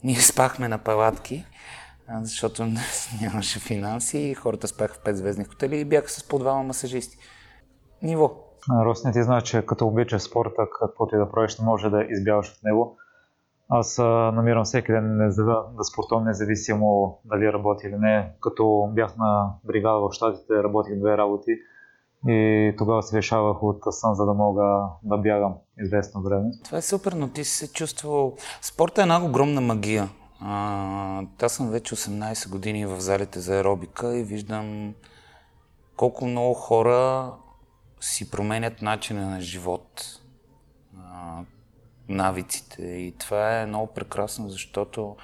ние 0.04 0.16
спахме 0.22 0.68
на 0.68 0.78
палатки, 0.78 1.46
защото 2.22 2.68
нямаше 3.22 3.60
финанси 3.60 4.20
и 4.20 4.34
хората 4.34 4.68
спаха 4.68 4.94
в 4.94 5.04
петзвездни 5.04 5.46
хотели 5.46 5.80
и 5.80 5.86
бяха 5.86 6.10
с 6.10 6.28
по 6.28 6.40
двама 6.40 6.64
масажисти. 6.64 7.18
Ниво. 8.02 8.32
Росни, 8.86 9.12
ти 9.12 9.24
знаеш, 9.24 9.44
че 9.44 9.66
като 9.66 9.88
обичаш 9.88 10.22
спорта, 10.22 10.68
каквото 10.80 11.16
и 11.16 11.20
да 11.20 11.32
правиш, 11.32 11.60
не 11.60 11.66
може 11.66 11.90
да 11.90 12.06
избягаш 12.10 12.50
от 12.52 12.64
него. 12.64 12.98
Аз 13.70 13.98
намирам 14.34 14.64
всеки 14.64 14.92
ден 14.92 15.18
да 15.78 15.84
спортувам 15.84 16.26
независимо 16.26 17.20
дали 17.26 17.54
работи 17.54 17.88
или 17.88 17.96
не. 17.98 18.32
Като 18.42 18.90
бях 18.94 19.18
на 19.18 19.54
бригада 19.64 20.00
в 20.00 20.12
Штатите, 20.12 20.64
работих 20.64 21.00
две 21.00 21.18
работи 21.18 21.52
и 22.28 22.74
тогава 22.78 23.04
се 23.04 23.18
решавах 23.18 23.64
от 23.64 23.78
сън, 23.90 24.16
за 24.16 24.26
да 24.26 24.34
мога 24.34 24.88
да 25.04 25.18
бягам 25.18 25.54
известно 25.84 26.22
време. 26.22 26.52
Това 26.64 26.78
е 26.78 26.82
супер, 26.82 27.12
но 27.12 27.28
ти 27.28 27.44
си 27.44 27.56
се 27.56 27.74
чувствал... 27.74 28.34
Спорта 28.62 29.02
е 29.02 29.04
една 29.04 29.26
огромна 29.26 29.62
магия. 29.62 30.10
А, 30.42 31.24
аз 31.42 31.54
съм 31.54 31.70
вече 31.70 31.96
18 31.96 32.50
години 32.50 32.86
в 32.86 33.00
залите 33.00 33.40
за 33.40 33.56
аеробика 33.56 34.18
и 34.18 34.24
виждам 34.24 34.94
колко 35.96 36.26
много 36.26 36.54
хора 36.54 37.32
си 38.00 38.32
променят 38.32 38.82
начина 38.82 39.30
на 39.30 39.42
живот, 39.42 40.02
а, 40.98 41.40
навиците. 42.10 42.84
И 42.84 43.14
това 43.20 43.60
е 43.60 43.66
много 43.66 43.88
прекрасно, 43.88 44.50
защото 44.50 45.16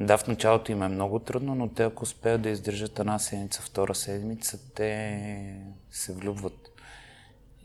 да, 0.00 0.18
в 0.18 0.26
началото 0.26 0.72
им 0.72 0.82
е 0.82 0.88
много 0.88 1.18
трудно, 1.18 1.54
но 1.54 1.68
те 1.68 1.82
ако 1.82 2.02
успеят 2.02 2.42
да 2.42 2.48
издържат 2.48 2.98
една 2.98 3.18
седмица, 3.18 3.62
втора 3.62 3.94
седмица, 3.94 4.58
те 4.74 5.60
се 5.90 6.12
влюбват. 6.12 6.70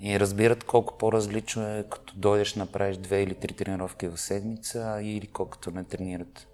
И 0.01 0.19
разбират 0.19 0.63
колко 0.63 0.97
по-различно 0.97 1.67
е, 1.67 1.85
като 1.89 2.13
дойдеш, 2.15 2.55
направиш 2.55 2.97
две 2.97 3.23
или 3.23 3.35
три 3.35 3.53
тренировки 3.53 4.07
в 4.07 4.17
седмица 4.17 4.99
или 5.01 5.27
колкото 5.27 5.71
не 5.71 5.83
тренират. 5.83 6.47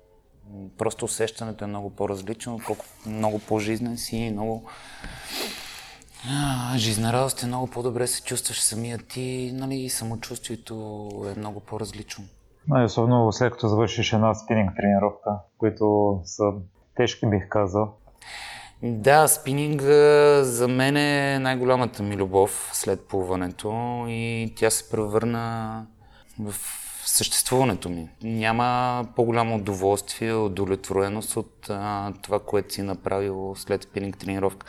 Просто 0.78 1.06
усещането 1.06 1.64
е 1.64 1.68
много 1.68 1.90
по-различно, 1.90 2.60
колко 2.66 2.86
много 3.06 3.40
по-жизнен 3.40 3.98
си 3.98 4.18
и 4.18 4.32
много 4.32 4.70
жизнерадост 6.76 7.44
е 7.44 7.48
много 7.48 7.68
по-добре 7.68 8.08
се 8.08 8.24
чувстваш 8.24 8.62
самия 8.62 8.98
ти, 8.98 9.52
нали, 9.54 9.76
и 9.76 9.90
самочувствието 9.90 11.10
е 11.36 11.40
много 11.40 11.60
по-различно. 11.60 12.24
И 12.80 12.84
особено 12.84 13.32
след 13.32 13.52
като 13.52 13.68
завършиш 13.68 14.14
една 14.14 14.34
спининг 14.34 14.72
тренировка, 14.76 15.32
които 15.58 16.20
са 16.24 16.44
тежки, 16.96 17.26
бих 17.26 17.50
казал. 17.50 17.94
Да, 18.84 19.28
спининг 19.28 19.82
за 20.42 20.68
мен 20.68 20.98
е 20.98 21.40
най-голямата 21.40 22.04
ми 22.04 22.18
любов 22.18 22.70
след 22.74 23.08
плуването 23.08 24.06
и 24.08 24.54
тя 24.56 24.70
се 24.70 24.90
превърна 24.90 25.86
в 26.40 26.54
съществуването 27.06 27.90
ми. 27.90 28.10
Няма 28.24 29.06
по-голямо 29.16 29.56
удоволствие, 29.56 30.34
удовлетвореност 30.34 31.38
от 31.38 31.70
а, 31.70 32.14
това, 32.22 32.40
което 32.40 32.74
си 32.74 32.82
направил 32.82 33.54
след 33.58 33.84
спининг 33.84 34.18
тренировка. 34.18 34.68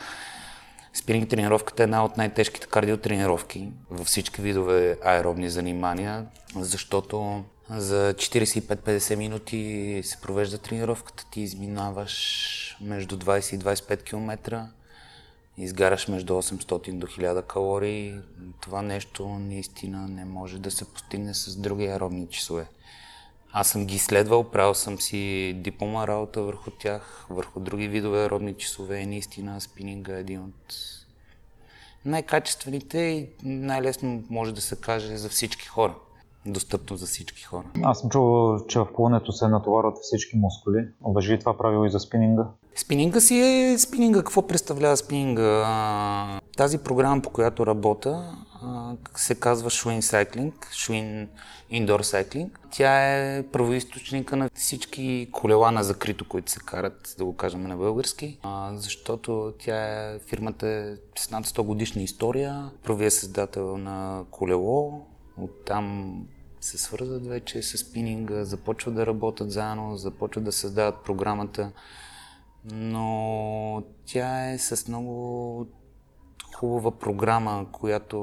Спининг 0.93 1.29
тренировката 1.29 1.83
е 1.83 1.85
една 1.85 2.05
от 2.05 2.17
най-тежките 2.17 2.67
кардиотренировки 2.67 3.71
във 3.89 4.07
всички 4.07 4.41
видове 4.41 4.97
аеробни 5.03 5.49
занимания, 5.49 6.25
защото 6.55 7.43
за 7.69 8.13
45-50 8.13 9.15
минути 9.15 10.01
се 10.05 10.21
провежда 10.21 10.57
тренировката, 10.57 11.25
ти 11.31 11.41
изминаваш 11.41 12.77
между 12.81 13.17
20 13.17 13.55
и 13.55 13.59
25 13.59 14.03
км, 14.03 14.67
изгаряш 15.57 16.07
между 16.07 16.33
800 16.33 16.91
до 16.91 17.07
1000 17.07 17.45
калории. 17.47 18.19
Това 18.61 18.81
нещо 18.81 19.27
наистина 19.27 20.07
не 20.07 20.25
може 20.25 20.59
да 20.59 20.71
се 20.71 20.85
постигне 20.85 21.33
с 21.33 21.55
други 21.55 21.85
аеробни 21.85 22.27
часове. 22.29 22.65
Аз 23.51 23.69
съм 23.69 23.85
ги 23.85 23.95
изследвал, 23.95 24.43
правил 24.43 24.73
съм 24.73 24.99
си 24.99 25.53
диплома 25.55 26.07
работа 26.07 26.41
върху 26.41 26.71
тях, 26.71 27.25
върху 27.29 27.59
други 27.59 27.87
видове 27.87 28.21
аеробни 28.21 28.53
часове 28.53 29.05
наистина 29.05 29.61
спининга 29.61 30.17
е 30.17 30.19
един 30.19 30.43
от 30.43 30.75
най-качествените 32.05 32.97
и 32.97 33.29
най-лесно 33.43 34.23
може 34.29 34.53
да 34.53 34.61
се 34.61 34.75
каже 34.75 35.17
за 35.17 35.29
всички 35.29 35.67
хора 35.67 35.95
достъпно 36.45 36.97
за 36.97 37.05
всички 37.05 37.43
хора. 37.43 37.65
Аз 37.83 37.99
съм 37.99 38.09
чувал, 38.09 38.65
че 38.67 38.79
в 38.79 38.93
плуването 38.93 39.31
се 39.31 39.47
натоварват 39.47 39.97
всички 40.01 40.37
мускули. 40.37 40.87
Обажи 41.01 41.39
това 41.39 41.57
правило 41.57 41.85
и 41.85 41.91
за 41.91 41.99
спининга? 41.99 42.47
Спининга 42.79 43.19
си 43.19 43.39
е 43.39 43.77
спининга. 43.77 44.19
Какво 44.19 44.47
представлява 44.47 44.97
спининга? 44.97 46.39
Тази 46.57 46.77
програма, 46.77 47.21
по 47.21 47.29
която 47.29 47.65
работя, 47.65 48.37
се 49.15 49.35
казва 49.35 49.69
Schwinn 49.69 49.99
Cycling, 49.99 50.53
Schwinn 50.65 51.27
Indoor 51.71 52.01
Cycling. 52.01 52.49
Тя 52.71 53.17
е 53.17 53.43
правоисточника 53.43 54.35
на 54.35 54.49
всички 54.53 55.29
колела 55.31 55.71
на 55.71 55.83
закрито, 55.83 56.27
които 56.27 56.51
се 56.51 56.59
карат, 56.59 57.15
да 57.17 57.25
го 57.25 57.35
кажем 57.35 57.63
на 57.63 57.77
български, 57.77 58.37
защото 58.73 59.53
тя 59.59 60.09
е, 60.11 60.19
фирмата 60.19 60.67
е 60.67 60.95
с 61.17 61.31
над 61.31 61.47
100 61.47 61.61
годишна 61.61 62.01
история. 62.01 62.71
Правия 62.83 63.11
създател 63.11 63.77
на 63.77 64.23
колело, 64.31 65.01
оттам 65.37 66.15
се 66.61 66.77
свързват 66.77 67.27
вече 67.27 67.61
с 67.61 67.77
спининга, 67.77 68.43
започват 68.43 68.95
да 68.95 69.05
работят 69.05 69.51
заедно, 69.51 69.97
започват 69.97 70.43
да 70.43 70.51
създават 70.51 71.03
програмата, 71.05 71.71
но 72.65 73.83
тя 74.05 74.51
е 74.51 74.57
с 74.57 74.87
много 74.87 75.67
хубава 76.55 76.91
програма, 76.91 77.65
която 77.71 78.17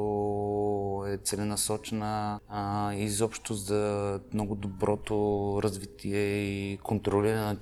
е 1.08 1.16
целенасочена 1.16 2.40
а, 2.48 2.94
изобщо 2.94 3.54
за 3.54 4.20
много 4.34 4.54
доброто 4.54 5.60
развитие 5.62 6.38
и 6.38 6.78
контролиране 6.78 7.40
на 7.40 7.56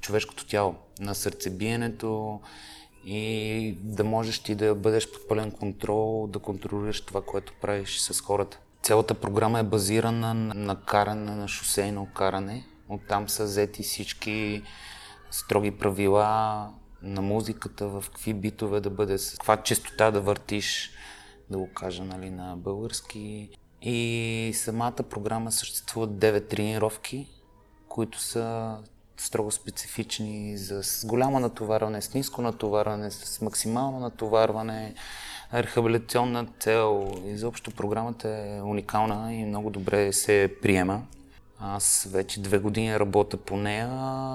човешкото 0.00 0.46
тяло, 0.46 0.74
на 1.00 1.14
сърцебиенето 1.14 2.40
и 3.06 3.78
да 3.82 4.04
можеш 4.04 4.38
ти 4.38 4.54
да 4.54 4.74
бъдеш 4.74 5.12
под 5.12 5.28
пълен 5.28 5.50
контрол, 5.50 6.26
да 6.26 6.38
контролираш 6.38 7.00
това, 7.00 7.22
което 7.22 7.52
правиш 7.60 7.98
с 7.98 8.20
хората. 8.20 8.58
Цялата 8.82 9.14
програма 9.14 9.58
е 9.58 9.62
базирана 9.62 10.34
на 10.34 10.80
каране, 10.80 11.30
на 11.30 11.48
шосейно 11.48 12.08
каране. 12.14 12.64
Оттам 12.88 13.28
са 13.28 13.44
взети 13.44 13.82
всички 13.82 14.62
строги 15.34 15.70
правила 15.70 16.70
на 17.02 17.22
музиката, 17.22 17.88
в 17.88 18.04
какви 18.06 18.34
битове 18.34 18.80
да 18.80 18.90
бъде, 18.90 19.18
с 19.18 19.30
каква 19.30 19.56
частота 19.56 20.10
да 20.10 20.20
въртиш, 20.20 20.90
да 21.50 21.58
го 21.58 21.68
кажа 21.74 22.04
нали, 22.04 22.30
на 22.30 22.56
български. 22.56 23.50
И 23.82 24.52
самата 24.54 25.02
програма 25.10 25.52
съществуват 25.52 26.10
9 26.10 26.48
тренировки, 26.48 27.28
които 27.88 28.20
са 28.20 28.76
строго 29.16 29.50
специфични 29.50 30.56
за 30.56 30.82
с 30.82 31.06
голямо 31.06 31.40
натоварване, 31.40 32.02
с 32.02 32.14
ниско 32.14 32.42
натоварване, 32.42 33.10
с 33.10 33.40
максимално 33.40 34.00
натоварване, 34.00 34.94
рехабилитационна 35.54 36.46
цел. 36.58 37.12
Изобщо 37.26 37.70
програмата 37.70 38.28
е 38.28 38.62
уникална 38.62 39.34
и 39.34 39.44
много 39.44 39.70
добре 39.70 40.12
се 40.12 40.56
приема. 40.62 41.02
Аз 41.66 42.08
вече 42.10 42.40
две 42.40 42.58
години 42.58 42.98
работя 42.98 43.36
по 43.36 43.56
нея. 43.56 43.88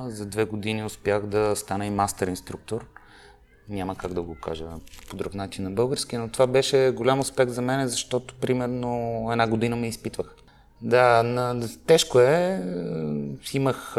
За 0.08 0.26
две 0.26 0.46
години 0.46 0.84
успях 0.84 1.26
да 1.26 1.56
стана 1.56 1.86
и 1.86 1.90
мастер 1.90 2.28
инструктор. 2.28 2.86
Няма 3.70 3.96
как 3.96 4.14
да 4.14 4.22
го 4.22 4.36
кажа 4.36 4.66
по 5.10 5.16
друг 5.16 5.34
начин 5.34 5.64
на 5.64 5.72
български, 5.72 6.18
но 6.18 6.30
това 6.30 6.48
беше 6.48 6.94
голям 6.96 7.20
успех 7.20 7.50
за 7.50 7.62
мен, 7.62 7.88
защото 7.88 8.36
примерно 8.36 9.28
една 9.32 9.48
година 9.48 9.76
ме 9.76 9.88
изпитвах. 9.88 10.36
Да, 10.82 11.56
тежко 11.88 12.20
е. 12.20 12.64
Имах 13.54 13.94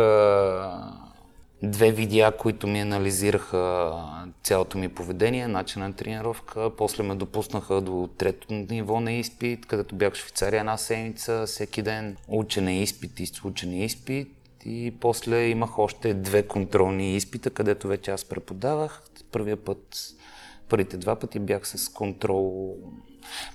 две 1.63 1.93
видеа, 1.93 2.33
които 2.37 2.67
ми 2.67 2.81
анализираха 2.81 3.93
цялото 4.43 4.79
ми 4.79 4.89
поведение, 4.89 5.49
начин 5.49 5.83
на 5.83 5.93
тренировка. 5.93 6.71
После 6.77 7.03
ме 7.03 7.15
допуснаха 7.15 7.81
до 7.81 8.09
трето 8.19 8.53
ниво 8.53 9.01
на 9.01 9.13
изпит, 9.13 9.67
където 9.67 9.95
бях 9.95 10.15
в 10.15 10.17
Швейцария 10.17 10.61
една 10.61 10.77
седмица, 10.77 11.45
всеки 11.47 11.83
ден 11.83 12.17
учене 12.29 12.83
изпит 12.83 13.21
учене 13.45 13.85
изпит. 13.85 14.29
И 14.67 14.95
после 15.01 15.47
имах 15.47 15.79
още 15.79 16.15
две 16.15 16.43
контролни 16.43 17.17
изпита, 17.17 17.51
където 17.51 17.89
вече 17.89 18.11
аз 18.11 18.25
преподавах. 18.25 19.03
Първия 19.33 19.57
път, 19.57 19.97
първите 20.69 20.97
два 20.97 21.17
пъти 21.17 21.39
бях 21.39 21.69
с 21.69 21.89
контрол 21.89 22.77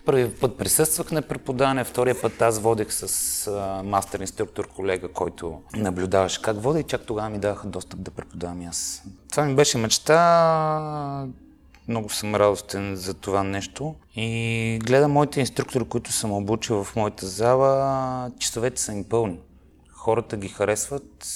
Първият 0.05 0.39
път 0.39 0.57
присъствах 0.57 1.11
на 1.11 1.21
преподаване, 1.21 1.83
втория 1.83 2.21
път 2.21 2.41
аз 2.41 2.59
водех 2.59 2.93
с 2.93 3.47
а, 3.47 3.83
мастер 3.83 4.19
инструктор 4.19 4.67
колега, 4.67 5.07
който 5.07 5.61
наблюдаваше 5.75 6.41
как 6.41 6.61
вода 6.61 6.79
и 6.79 6.83
чак 6.83 7.01
тогава 7.05 7.29
ми 7.29 7.39
даваха 7.39 7.67
достъп 7.67 8.01
да 8.01 8.11
преподавам 8.11 8.67
аз. 8.69 9.03
Това 9.31 9.45
ми 9.45 9.55
беше 9.55 9.77
мечта 9.77 11.27
много 11.87 12.09
съм 12.09 12.35
радостен 12.35 12.95
за 12.95 13.13
това 13.13 13.43
нещо. 13.43 13.95
И 14.15 14.79
гледам 14.85 15.11
моите 15.11 15.39
инструктори, 15.39 15.83
които 15.83 16.11
съм 16.11 16.31
обучил 16.31 16.83
в 16.83 16.95
моята 16.95 17.25
зала, 17.27 18.31
часовете 18.39 18.81
са 18.81 18.93
им 18.93 19.03
пълни. 19.09 19.39
Хората 19.91 20.37
ги 20.37 20.47
харесват, 20.47 21.27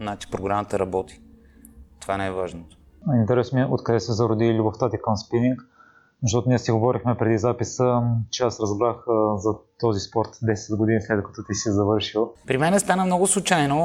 значи 0.00 0.30
програмата 0.30 0.78
работи. 0.78 1.20
Това 2.00 2.16
не 2.16 2.26
е 2.26 2.30
важното. 2.30 2.76
Интересно 3.14 3.56
ми 3.56 3.62
е 3.62 3.68
откъде 3.70 4.00
се 4.00 4.12
зароди 4.12 4.54
любовта 4.54 4.90
ти 4.90 4.96
към 5.04 5.16
спининг, 5.16 5.60
защото 6.22 6.48
ние 6.48 6.58
си 6.58 6.70
говорихме 6.70 7.14
преди 7.18 7.38
записа, 7.38 8.02
че 8.30 8.42
аз 8.42 8.60
разбрах 8.60 8.96
за 9.36 9.50
този 9.80 10.00
спорт 10.00 10.28
10 10.28 10.76
години 10.76 11.00
след 11.00 11.24
като 11.24 11.44
ти 11.48 11.54
си 11.54 11.70
завършил. 11.70 12.32
При 12.46 12.58
мен 12.58 12.80
стана 12.80 13.04
много 13.04 13.26
случайно. 13.26 13.78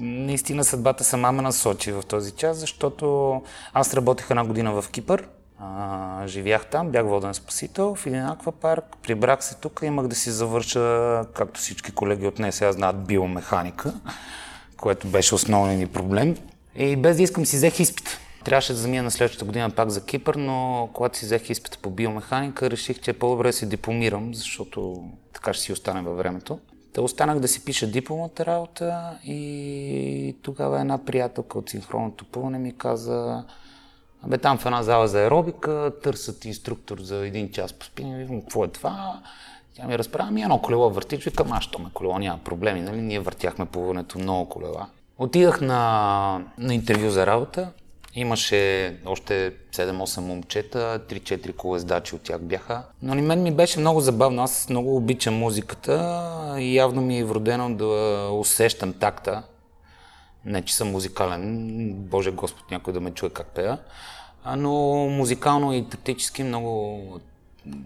Наистина 0.00 0.64
съдбата 0.64 1.04
сама 1.04 1.32
ме 1.32 1.42
насочи 1.42 1.92
в 1.92 2.02
този 2.08 2.30
час, 2.30 2.56
защото 2.56 3.32
аз 3.72 3.94
работех 3.94 4.30
една 4.30 4.44
година 4.44 4.82
в 4.82 4.90
Кипър. 4.90 5.28
Живях 6.26 6.66
там, 6.66 6.90
бях 6.90 7.06
воден 7.06 7.34
спасител 7.34 7.94
в 7.94 8.06
един 8.06 8.26
аквапарк. 8.26 8.84
Прибрах 9.02 9.44
се 9.44 9.54
тук, 9.54 9.80
имах 9.84 10.06
да 10.06 10.14
си 10.14 10.30
завърша, 10.30 11.24
както 11.34 11.60
всички 11.60 11.92
колеги 11.92 12.26
от 12.26 12.38
нея 12.38 12.52
сега 12.52 12.72
знаят, 12.72 13.06
биомеханика, 13.06 13.94
което 14.80 15.08
беше 15.08 15.34
основният 15.34 15.80
ни 15.80 15.86
проблем. 15.86 16.36
И 16.76 16.96
без 16.96 17.16
да 17.16 17.22
искам 17.22 17.46
си 17.46 17.56
взех 17.56 17.80
изпит. 17.80 18.18
Трябваше 18.44 18.72
да 18.72 18.78
замина 18.78 19.02
на 19.02 19.10
следващата 19.10 19.44
година 19.44 19.70
пак 19.70 19.90
за 19.90 20.04
Кипър, 20.04 20.34
но 20.34 20.88
когато 20.92 21.18
си 21.18 21.24
взех 21.24 21.50
изпита 21.50 21.78
по 21.82 21.90
биомеханика, 21.90 22.70
реших, 22.70 23.00
че 23.00 23.10
е 23.10 23.14
по-добре 23.14 23.48
да 23.48 23.52
се 23.52 23.66
дипломирам, 23.66 24.34
защото 24.34 25.04
така 25.32 25.52
ще 25.52 25.62
си 25.62 25.72
остане 25.72 26.02
във 26.02 26.16
времето. 26.16 26.58
Та 26.92 27.02
останах 27.02 27.38
да 27.38 27.48
си 27.48 27.64
пиша 27.64 27.86
дипломата 27.86 28.46
работа 28.46 29.18
и 29.24 30.36
тогава 30.42 30.80
една 30.80 31.04
приятелка 31.04 31.58
от 31.58 31.70
синхронното 31.70 32.24
пълне 32.24 32.58
ми 32.58 32.78
каза 32.78 33.44
Абе 34.22 34.38
там 34.38 34.58
в 34.58 34.66
една 34.66 34.82
зала 34.82 35.08
за 35.08 35.22
аеробика 35.22 35.92
търсят 36.02 36.44
инструктор 36.44 36.98
за 37.00 37.26
един 37.26 37.50
час 37.50 37.72
по 37.72 37.84
спининг. 37.86 38.18
Викам, 38.18 38.40
какво 38.40 38.64
е 38.64 38.68
това? 38.68 39.20
Тя 39.74 39.86
ми 39.86 39.98
разправя, 39.98 40.30
ми 40.30 40.42
едно 40.42 40.58
колело 40.58 40.90
въртиш. 40.90 41.24
Викам, 41.24 41.52
а, 41.52 41.60
що 41.60 41.78
ме 41.78 41.90
колело, 41.94 42.18
няма 42.18 42.38
проблеми, 42.44 42.80
нали? 42.80 43.00
Ние 43.00 43.20
въртяхме 43.20 43.66
по 43.66 43.94
много 44.16 44.48
колела. 44.48 44.86
Отидах 45.18 45.60
на, 45.60 46.40
на 46.58 46.74
интервю 46.74 47.10
за 47.10 47.26
работа. 47.26 47.68
Имаше 48.14 48.96
още 49.06 49.52
7-8 49.72 50.20
момчета, 50.20 51.00
3-4 51.08 51.56
колездачи 51.56 52.14
от 52.14 52.22
тях 52.22 52.40
бяха. 52.40 52.82
Но 53.02 53.14
на 53.14 53.22
мен 53.22 53.42
ми 53.42 53.50
беше 53.50 53.80
много 53.80 54.00
забавно. 54.00 54.42
Аз 54.42 54.68
много 54.68 54.96
обичам 54.96 55.34
музиката 55.34 56.56
и 56.58 56.76
явно 56.76 57.02
ми 57.02 57.18
е 57.18 57.24
вродено 57.24 57.74
да 57.74 57.86
усещам 58.32 58.92
такта. 58.92 59.42
Не, 60.44 60.62
че 60.62 60.74
съм 60.74 60.90
музикален, 60.90 61.92
Боже 61.94 62.30
Господ, 62.30 62.70
някой 62.70 62.92
да 62.92 63.00
ме 63.00 63.10
чуе 63.10 63.30
как 63.30 63.46
пея. 63.46 63.78
Но 64.56 64.72
музикално 65.08 65.72
и 65.72 65.88
тактически 65.88 66.42
много, 66.42 67.00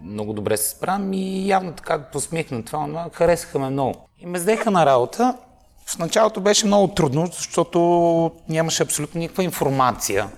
много 0.03 0.33
добре 0.33 0.57
се 0.57 0.69
справям 0.69 1.13
и 1.13 1.47
явно 1.47 1.73
така 1.73 1.99
посмихна 1.99 2.65
това, 2.65 2.87
но 2.87 3.09
харесаха 3.13 3.59
ме 3.59 3.69
много. 3.69 4.09
И 4.19 4.25
ме 4.25 4.39
взеха 4.39 4.71
на 4.71 4.85
работа 4.85 5.37
в 5.85 5.99
началото 5.99 6.41
беше 6.41 6.65
много 6.65 6.93
трудно, 6.93 7.25
защото 7.25 8.31
нямаше 8.49 8.83
абсолютно 8.83 9.19
никаква 9.19 9.43
информация. 9.43 10.29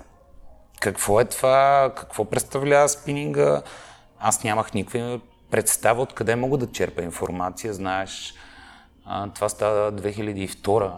Какво 0.80 1.20
е 1.20 1.26
това, 1.26 1.92
какво 1.98 2.26
представлява 2.26 2.90
спининга. 2.90 3.62
Аз 4.20 4.44
нямах 4.44 4.74
никаква 4.74 5.20
представа 5.52 6.02
откъде 6.02 6.36
мога 6.36 6.58
да 6.58 6.72
черпя 6.72 7.04
информация. 7.04 7.74
Знаеш, 7.74 8.34
това 9.34 9.50
става 9.50 9.92
2002 9.94 10.92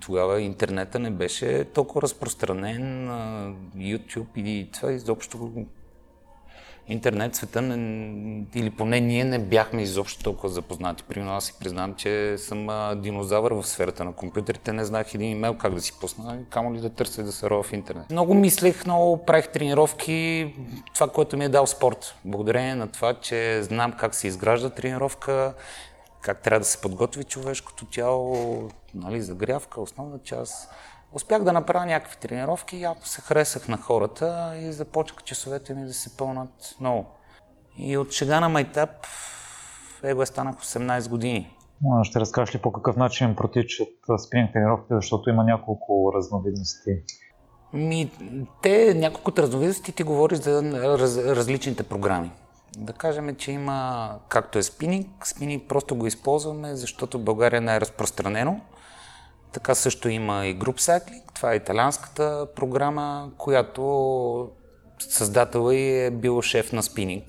тогава 0.00 0.40
интернета 0.40 0.98
не 0.98 1.10
беше 1.10 1.64
толкова 1.64 2.02
разпространен, 2.02 3.08
YouTube 3.76 4.36
и 4.36 4.70
това 4.72 4.92
изобщо 4.92 5.50
интернет 6.88 7.34
света, 7.34 7.62
не, 7.62 8.44
или 8.54 8.70
поне 8.70 9.00
ние 9.00 9.24
не 9.24 9.38
бяхме 9.38 9.82
изобщо 9.82 10.22
толкова 10.24 10.48
запознати. 10.48 11.04
Примерно 11.08 11.32
аз 11.32 11.44
си 11.44 11.54
признавам, 11.60 11.94
че 11.94 12.38
съм 12.38 12.68
а, 12.68 12.94
динозавър 12.94 13.52
в 13.52 13.66
сферата 13.66 14.04
на 14.04 14.12
компютрите, 14.12 14.72
не 14.72 14.84
знаех 14.84 15.14
един 15.14 15.30
имейл 15.30 15.54
как 15.54 15.74
да 15.74 15.80
си 15.80 15.92
пусна, 16.00 16.38
камо 16.50 16.74
ли 16.74 16.80
да 16.80 16.90
търся 16.90 17.22
да 17.22 17.32
се 17.32 17.50
рова 17.50 17.62
в 17.62 17.72
интернет. 17.72 18.10
Много 18.10 18.34
мислех, 18.34 18.84
много 18.84 19.24
правих 19.24 19.48
тренировки, 19.48 20.54
това, 20.94 21.08
което 21.08 21.36
ми 21.36 21.44
е 21.44 21.48
дал 21.48 21.66
спорт. 21.66 22.14
Благодарение 22.24 22.74
на 22.74 22.88
това, 22.88 23.14
че 23.14 23.62
знам 23.62 23.92
как 23.92 24.14
се 24.14 24.26
изгражда 24.26 24.70
тренировка, 24.70 25.54
как 26.20 26.42
трябва 26.42 26.60
да 26.60 26.66
се 26.66 26.80
подготви 26.80 27.24
човешкото 27.24 27.84
тяло, 27.84 28.68
нали, 28.94 29.22
загрявка, 29.22 29.80
основна 29.80 30.18
част 30.24 30.70
Успях 31.12 31.44
да 31.44 31.52
направя 31.52 31.86
някакви 31.86 32.16
тренировки, 32.16 32.76
и 32.76 32.80
явно 32.80 33.04
се 33.04 33.20
харесах 33.20 33.68
на 33.68 33.76
хората 33.76 34.52
и 34.56 34.72
започнаха 34.72 35.22
часовете 35.22 35.74
ми 35.74 35.84
да 35.84 35.94
се 35.94 36.16
пълнат 36.16 36.76
много. 36.80 37.06
И 37.76 37.96
от 37.96 38.12
шега 38.12 38.40
на 38.40 38.48
майтап 38.48 38.90
его 40.02 40.26
станах 40.26 40.56
18 40.56 41.08
години. 41.08 41.56
Ще 42.02 42.20
разкажеш 42.20 42.54
ли 42.54 42.58
по 42.58 42.72
какъв 42.72 42.96
начин 42.96 43.36
протичат 43.36 43.88
спринг 44.26 44.52
тренировките, 44.52 44.94
защото 44.94 45.30
има 45.30 45.44
няколко 45.44 46.12
разновидности? 46.16 46.90
Ми, 47.72 48.10
те, 48.62 48.94
няколко 48.94 49.32
разновидности 49.38 49.92
ти 49.92 50.02
говориш 50.02 50.38
за 50.38 50.62
раз, 50.98 51.16
различните 51.16 51.82
програми. 51.82 52.30
Да 52.78 52.92
кажем, 52.92 53.36
че 53.36 53.52
има, 53.52 54.10
както 54.28 54.58
е 54.58 54.62
спининг, 54.62 55.26
спининг 55.26 55.68
просто 55.68 55.96
го 55.96 56.06
използваме, 56.06 56.76
защото 56.76 57.18
в 57.18 57.24
България 57.24 57.60
не 57.60 57.76
е 57.76 57.80
разпространено. 57.80 58.60
Така 59.52 59.74
също 59.74 60.08
има 60.08 60.46
и 60.46 60.58
Group 60.58 60.80
Cycling. 60.80 61.22
Това 61.34 61.52
е 61.52 61.56
италианската 61.56 62.46
програма, 62.56 63.30
която 63.38 64.50
създател 64.98 65.70
е 65.72 66.10
бил 66.10 66.42
шеф 66.42 66.72
на 66.72 66.82
спининг. 66.82 67.24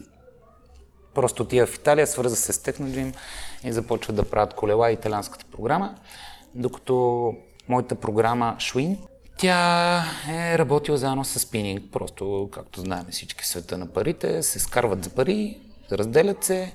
Просто 1.13 1.43
отива 1.43 1.67
в 1.67 1.75
Италия, 1.75 2.07
свърза 2.07 2.35
се 2.35 2.53
с 2.53 2.57
Technogym 2.57 3.15
и 3.63 3.71
започва 3.71 4.13
да 4.13 4.29
правят 4.29 4.53
колела 4.53 4.91
италианската 4.91 5.45
програма. 5.51 5.95
Докато 6.55 7.33
моята 7.67 7.95
програма 7.95 8.55
Шуин, 8.59 8.97
тя 9.37 10.03
е 10.29 10.57
работила 10.57 10.97
заедно 10.97 11.25
с 11.25 11.39
спининг. 11.39 11.91
Просто, 11.91 12.49
както 12.51 12.81
знаем 12.81 13.05
всички 13.11 13.47
света 13.47 13.77
на 13.77 13.93
парите, 13.93 14.43
се 14.43 14.59
скарват 14.59 15.03
за 15.03 15.09
пари, 15.09 15.59
разделят 15.91 16.43
се, 16.43 16.73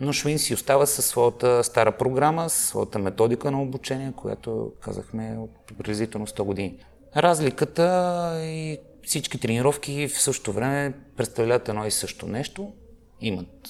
но 0.00 0.12
Швин 0.12 0.38
си 0.38 0.54
остава 0.54 0.86
със 0.86 1.06
своята 1.06 1.64
стара 1.64 1.92
програма, 1.92 2.50
със 2.50 2.68
своята 2.68 2.98
методика 2.98 3.50
на 3.50 3.62
обучение, 3.62 4.12
която 4.16 4.72
казахме 4.80 5.36
от 5.38 5.50
приблизително 5.66 6.26
100 6.26 6.42
години. 6.42 6.78
Разликата 7.16 8.32
и 8.44 8.78
всички 9.02 9.38
тренировки 9.38 10.08
в 10.08 10.20
същото 10.20 10.52
време 10.52 10.94
представляват 11.16 11.68
едно 11.68 11.86
и 11.86 11.90
също 11.90 12.26
нещо. 12.26 12.72
Имат 13.20 13.68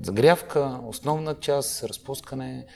загрявка, 0.00 0.80
основна 0.86 1.34
част, 1.34 1.84
разпускане. 1.84 2.66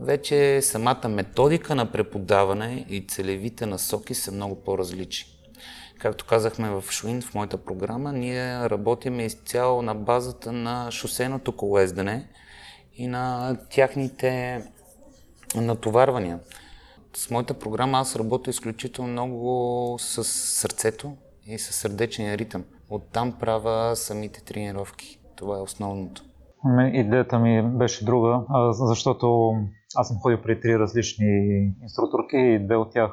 Вече 0.00 0.62
самата 0.62 1.08
методика 1.08 1.74
на 1.74 1.92
преподаване 1.92 2.86
и 2.88 3.06
целевите 3.06 3.66
насоки 3.66 4.14
са 4.14 4.32
много 4.32 4.54
по-различни. 4.54 5.31
Както 6.02 6.26
казахме 6.26 6.70
в 6.70 6.84
Шуин, 6.90 7.22
в 7.22 7.34
моята 7.34 7.64
програма, 7.64 8.12
ние 8.12 8.70
работим 8.70 9.20
изцяло 9.20 9.82
на 9.82 9.94
базата 9.94 10.52
на 10.52 10.90
шосеното 10.90 11.56
колездене 11.56 12.28
и 12.94 13.06
на 13.06 13.56
тяхните 13.70 14.62
натоварвания. 15.56 16.40
С 17.16 17.30
моята 17.30 17.54
програма 17.54 17.98
аз 17.98 18.16
работя 18.16 18.50
изключително 18.50 19.12
много 19.12 19.96
с 19.98 20.24
сърцето 20.24 21.12
и 21.46 21.58
с 21.58 21.72
сърдечния 21.72 22.38
ритъм. 22.38 22.64
Оттам 22.90 23.32
правя 23.40 23.96
самите 23.96 24.44
тренировки. 24.44 25.20
Това 25.36 25.58
е 25.58 25.62
основното. 25.62 26.22
Идеята 26.92 27.38
ми 27.38 27.62
беше 27.62 28.04
друга, 28.04 28.40
защото 28.70 29.52
аз 29.96 30.08
съм 30.08 30.18
ходил 30.22 30.42
при 30.42 30.60
три 30.60 30.78
различни 30.78 31.26
инструкторки 31.82 32.36
и 32.36 32.66
две 32.66 32.76
от 32.76 32.92
тях 32.92 33.10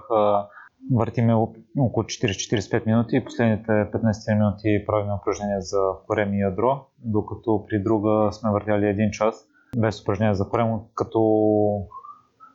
въртиме 0.93 1.33
около 1.79 2.03
40-45 2.03 2.85
минути 2.85 3.15
и 3.15 3.25
последните 3.25 3.71
15 3.71 4.33
минути 4.33 4.83
правим 4.87 5.13
упражнения 5.13 5.61
за 5.61 5.79
корем 6.07 6.33
и 6.33 6.39
ядро, 6.39 6.85
докато 6.97 7.65
при 7.69 7.83
друга 7.83 8.29
сме 8.31 8.51
въртяли 8.51 8.87
един 8.87 9.11
час 9.11 9.45
без 9.77 10.01
упражнения 10.01 10.35
за 10.35 10.49
корем, 10.49 10.67
като 10.95 11.19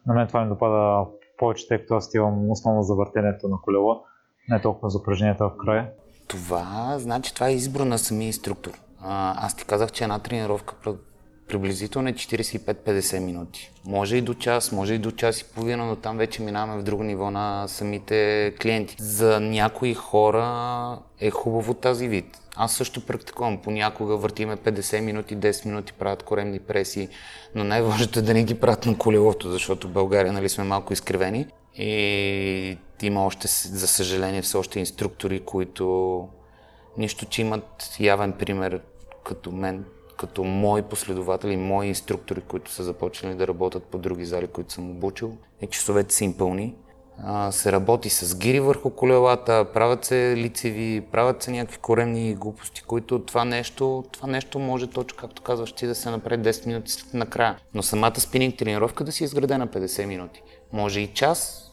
на 0.06 0.14
мен 0.14 0.28
това 0.28 0.44
ми 0.44 0.48
допада 0.48 1.06
повече, 1.38 1.68
тъй 1.68 1.78
като 1.78 1.94
аз 1.94 2.14
имам 2.14 2.50
основно 2.50 2.82
за 2.82 2.94
въртенето 2.94 3.48
на 3.48 3.56
колело, 3.62 4.02
не 4.48 4.60
толкова 4.60 4.90
за 4.90 4.98
упражненията 4.98 5.48
в 5.48 5.56
края. 5.56 5.90
Това, 6.28 6.94
значи, 6.98 7.34
това 7.34 7.48
е 7.48 7.54
избор 7.54 7.80
на 7.80 7.98
самия 7.98 8.26
инструктор. 8.26 8.72
Аз 9.00 9.56
ти 9.56 9.64
казах, 9.64 9.92
че 9.92 10.04
една 10.04 10.18
тренировка 10.18 10.74
приблизително 11.48 12.08
е 12.08 12.12
45-50 12.12 13.18
минути. 13.18 13.70
Може 13.84 14.16
и 14.16 14.20
до 14.20 14.34
час, 14.34 14.72
може 14.72 14.94
и 14.94 14.98
до 14.98 15.10
час 15.10 15.40
и 15.40 15.44
половина, 15.44 15.86
но 15.86 15.96
там 15.96 16.16
вече 16.16 16.42
минаваме 16.42 16.80
в 16.80 16.84
друго 16.84 17.02
ниво 17.02 17.30
на 17.30 17.68
самите 17.68 18.52
клиенти. 18.62 18.96
За 18.98 19.40
някои 19.40 19.94
хора 19.94 20.98
е 21.20 21.30
хубаво 21.30 21.74
тази 21.74 22.08
вид. 22.08 22.40
Аз 22.56 22.74
също 22.74 23.06
практикувам. 23.06 23.58
Понякога 23.62 24.16
въртиме 24.16 24.56
50 24.56 25.00
минути, 25.00 25.36
10 25.36 25.66
минути, 25.66 25.92
правят 25.92 26.22
коремни 26.22 26.58
преси, 26.58 27.08
но 27.54 27.64
най-важното 27.64 28.18
е 28.18 28.22
да 28.22 28.34
не 28.34 28.44
ги 28.44 28.60
правят 28.60 28.86
на 28.86 28.98
колелото, 28.98 29.50
защото 29.50 29.88
в 29.88 29.92
България 29.92 30.32
нали, 30.32 30.48
сме 30.48 30.64
малко 30.64 30.92
изкривени. 30.92 31.46
И 31.76 32.78
има 33.02 33.26
още, 33.26 33.48
за 33.48 33.86
съжаление, 33.86 34.42
все 34.42 34.56
още 34.56 34.78
инструктори, 34.78 35.40
които 35.40 36.28
Нищо, 36.96 37.26
че 37.26 37.42
имат 37.42 37.96
явен 38.00 38.32
пример 38.32 38.80
като 39.24 39.52
мен, 39.52 39.84
като 40.24 40.44
мои 40.44 40.82
последователи, 40.82 41.56
мои 41.56 41.86
инструктори, 41.86 42.40
които 42.40 42.70
са 42.70 42.84
започнали 42.84 43.34
да 43.34 43.46
работят 43.46 43.84
по 43.84 43.98
други 43.98 44.24
зали, 44.24 44.46
които 44.46 44.72
съм 44.72 44.90
обучил. 44.90 45.36
И 45.60 45.66
часовете 45.66 46.14
са 46.14 46.24
им 46.24 46.36
пълни. 46.36 46.74
А, 47.22 47.52
се 47.52 47.72
работи 47.72 48.10
с 48.10 48.38
гири 48.38 48.60
върху 48.60 48.90
колелата, 48.90 49.66
правят 49.74 50.04
се 50.04 50.34
лицеви, 50.36 51.00
правят 51.12 51.42
се 51.42 51.50
някакви 51.50 51.78
коремни 51.78 52.34
глупости, 52.34 52.82
които 52.82 53.18
това 53.18 53.44
нещо, 53.44 54.04
това 54.12 54.28
нещо 54.28 54.58
може 54.58 54.86
точно 54.86 55.18
както 55.18 55.42
казваш 55.42 55.72
ти 55.72 55.86
да 55.86 55.94
се 55.94 56.10
направи 56.10 56.42
10 56.42 56.66
минути 56.66 56.92
след 56.92 57.14
накрая. 57.14 57.56
Но 57.74 57.82
самата 57.82 58.20
спининг 58.20 58.56
тренировка 58.56 59.04
да 59.04 59.12
си 59.12 59.24
изградена 59.24 59.68
50 59.68 60.04
минути. 60.04 60.42
Може 60.72 61.00
и 61.00 61.06
час, 61.06 61.70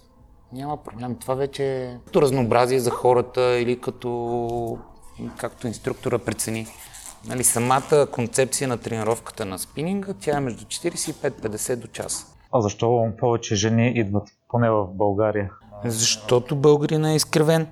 няма 0.53 0.77
проблем. 0.77 1.15
Това 1.15 1.35
вече 1.35 1.83
е 1.83 1.97
като 2.05 2.21
разнообразие 2.21 2.79
за 2.79 2.91
хората 2.91 3.59
или 3.59 3.81
като 3.81 4.79
както 5.37 5.67
инструктора 5.67 6.17
прецени. 6.17 6.67
Нали, 7.27 7.43
самата 7.43 8.07
концепция 8.11 8.67
на 8.67 8.77
тренировката 8.77 9.45
на 9.45 9.59
спининга, 9.59 10.13
тя 10.19 10.37
е 10.37 10.39
между 10.39 10.65
45-50 10.65 11.75
до 11.75 11.87
час. 11.87 12.35
А 12.51 12.61
защо 12.61 13.07
повече 13.19 13.55
жени 13.55 13.89
идват, 13.95 14.27
поне 14.49 14.69
в 14.69 14.87
България? 14.87 15.51
Защото 15.85 16.55
българина 16.55 17.11
е 17.11 17.15
изкривен. 17.15 17.67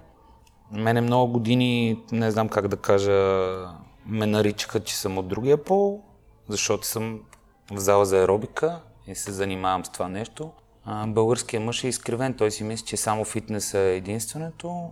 Мене 0.71 1.01
много 1.01 1.33
години, 1.33 2.03
не 2.12 2.31
знам 2.31 2.49
как 2.49 2.67
да 2.67 2.77
кажа, 2.77 3.12
ме 4.05 4.25
наричаха, 4.25 4.79
че 4.79 4.97
съм 4.97 5.17
от 5.17 5.27
другия 5.27 5.63
пол, 5.63 6.01
защото 6.49 6.88
съм 6.88 7.19
в 7.71 7.77
зала 7.77 8.05
за 8.05 8.19
аеробика 8.19 8.81
и 9.07 9.15
се 9.15 9.31
занимавам 9.31 9.85
с 9.85 9.89
това 9.89 10.07
нещо. 10.07 10.51
А, 10.85 11.07
българският 11.07 11.63
мъж 11.63 11.83
е 11.83 11.88
изкривен, 11.88 12.33
той 12.33 12.51
си 12.51 12.63
мисли, 12.63 12.85
че 12.85 12.97
само 12.97 13.25
фитнес 13.25 13.73
е 13.73 13.95
единственото, 13.95 14.89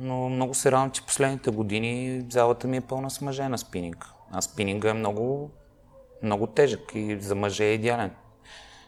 но 0.00 0.28
много 0.28 0.54
се 0.54 0.72
радвам, 0.72 0.90
че 0.90 1.06
последните 1.06 1.50
години 1.50 2.24
залата 2.30 2.68
ми 2.68 2.76
е 2.76 2.80
пълна 2.80 3.10
с 3.10 3.20
мъже 3.20 3.48
на 3.48 3.58
спининг. 3.58 4.06
А 4.32 4.42
спининга 4.42 4.90
е 4.90 4.94
много, 4.94 5.50
много 6.22 6.46
тежък 6.46 6.80
и 6.94 7.20
за 7.20 7.34
мъже 7.34 7.64
е 7.64 7.74
идеален. 7.74 8.10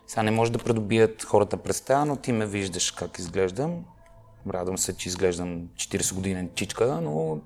Сега 0.06 0.22
не 0.22 0.30
може 0.30 0.52
да 0.52 0.58
придобият 0.58 1.22
хората 1.22 1.56
представа, 1.56 2.04
но 2.04 2.16
ти 2.16 2.32
ме 2.32 2.46
виждаш 2.46 2.90
как 2.90 3.18
изглеждам. 3.18 3.84
Радвам 4.50 4.78
се, 4.78 4.96
че 4.96 5.08
изглеждам 5.08 5.68
40 5.76 6.14
годинен 6.14 6.50
чичка, 6.54 7.00
но 7.02 7.38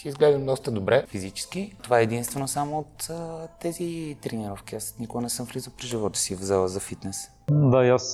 си 0.00 0.08
изглеждам 0.08 0.46
доста 0.46 0.70
добре 0.70 1.04
физически. 1.08 1.76
Това 1.82 2.00
е 2.00 2.02
единствено 2.02 2.48
само 2.48 2.78
от 2.78 3.10
а, 3.10 3.48
тези 3.60 4.16
тренировки. 4.22 4.76
Аз 4.76 4.98
никога 4.98 5.22
не 5.22 5.28
съм 5.28 5.46
влизал 5.46 5.72
при 5.78 5.86
живота 5.86 6.18
си 6.18 6.34
в 6.36 6.40
зала 6.40 6.68
за 6.68 6.80
фитнес. 6.80 7.30
Да, 7.50 7.84
и 7.84 7.88
аз 7.88 8.12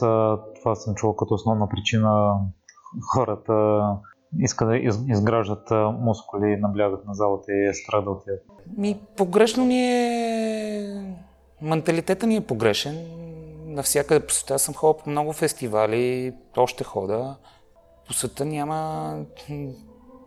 това 0.59 0.75
съм 0.75 0.95
чувал 0.95 1.17
като 1.17 1.35
основна 1.35 1.69
причина 1.69 2.39
хората 3.13 3.81
искат 4.39 4.69
да 4.69 4.77
изграждат 5.09 5.71
мускули, 6.01 6.57
наблягат 6.57 7.07
на 7.07 7.15
залата 7.15 7.53
и 7.53 7.67
е 7.67 7.75
страда 7.75 8.11
от 8.11 8.23
Ми, 8.77 9.01
погрешно 9.17 9.65
ни 9.65 9.81
е... 9.81 11.15
Менталитета 11.63 12.27
ни 12.27 12.37
е 12.37 12.41
погрешен. 12.41 13.07
Навсякъде 13.67 14.27
по 14.27 14.33
света 14.33 14.59
съм 14.59 14.75
ходил 14.75 15.03
по 15.03 15.11
много 15.11 15.33
фестивали, 15.33 16.35
още 16.57 16.85
хода. 16.85 17.37
По 18.07 18.13
света 18.15 18.45
няма 18.45 19.15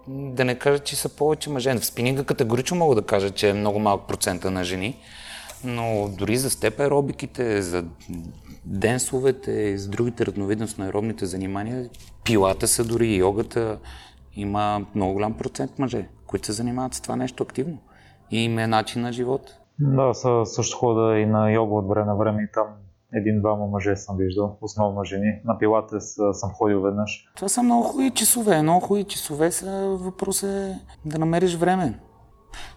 да 0.07 0.45
не 0.45 0.55
кажа, 0.55 0.79
че 0.79 0.95
са 0.95 1.09
повече 1.09 1.49
мъже. 1.49 1.73
В 1.73 1.85
спининга 1.85 2.23
категорично 2.23 2.77
мога 2.77 2.95
да 2.95 3.01
кажа, 3.01 3.31
че 3.31 3.49
е 3.49 3.53
много 3.53 3.79
малък 3.79 4.07
процента 4.07 4.51
на 4.51 4.63
жени, 4.63 4.97
но 5.63 6.09
дори 6.17 6.37
за 6.37 6.49
степ 6.49 6.79
аеробиките, 6.79 7.61
за 7.61 7.85
денсовете 8.65 9.51
и 9.51 9.77
за 9.77 9.89
другите 9.89 10.25
разновидност 10.25 10.77
на 10.77 10.85
аеробните 10.85 11.25
занимания, 11.25 11.89
пилата 12.25 12.67
са 12.67 12.83
дори 12.83 13.07
и 13.07 13.17
йогата, 13.17 13.79
има 14.33 14.85
много 14.95 15.13
голям 15.13 15.33
процент 15.33 15.79
мъже, 15.79 16.07
които 16.27 16.45
се 16.45 16.51
занимават 16.51 16.93
с 16.93 17.01
това 17.01 17.15
нещо 17.15 17.43
активно. 17.43 17.77
И 18.31 18.43
им 18.43 18.59
е 18.59 18.67
начин 18.67 19.01
на 19.01 19.13
живот. 19.13 19.57
Да, 19.79 20.13
също 20.45 20.77
хода 20.77 21.17
и 21.19 21.25
на 21.25 21.51
йога 21.51 21.75
от 21.75 21.87
време 21.89 22.05
на 22.05 22.15
време 22.15 22.43
и 22.43 22.51
там 22.53 22.65
един-двама 23.13 23.67
мъже 23.67 23.95
съм 23.95 24.17
виждал, 24.17 24.57
основно 24.61 25.03
жени. 25.03 25.33
На 25.45 25.59
пилатес 25.59 26.15
съм 26.33 26.51
ходил 26.53 26.81
веднъж. 26.81 27.31
Това 27.35 27.49
са 27.49 27.63
много 27.63 27.83
хубави 27.83 28.11
часове. 28.11 28.61
Много 28.61 28.79
хубави 28.79 29.03
часове 29.03 29.51
са 29.51 29.97
въпрос 29.99 30.43
е 30.43 30.79
да 31.05 31.19
намериш 31.19 31.55
време. 31.55 31.99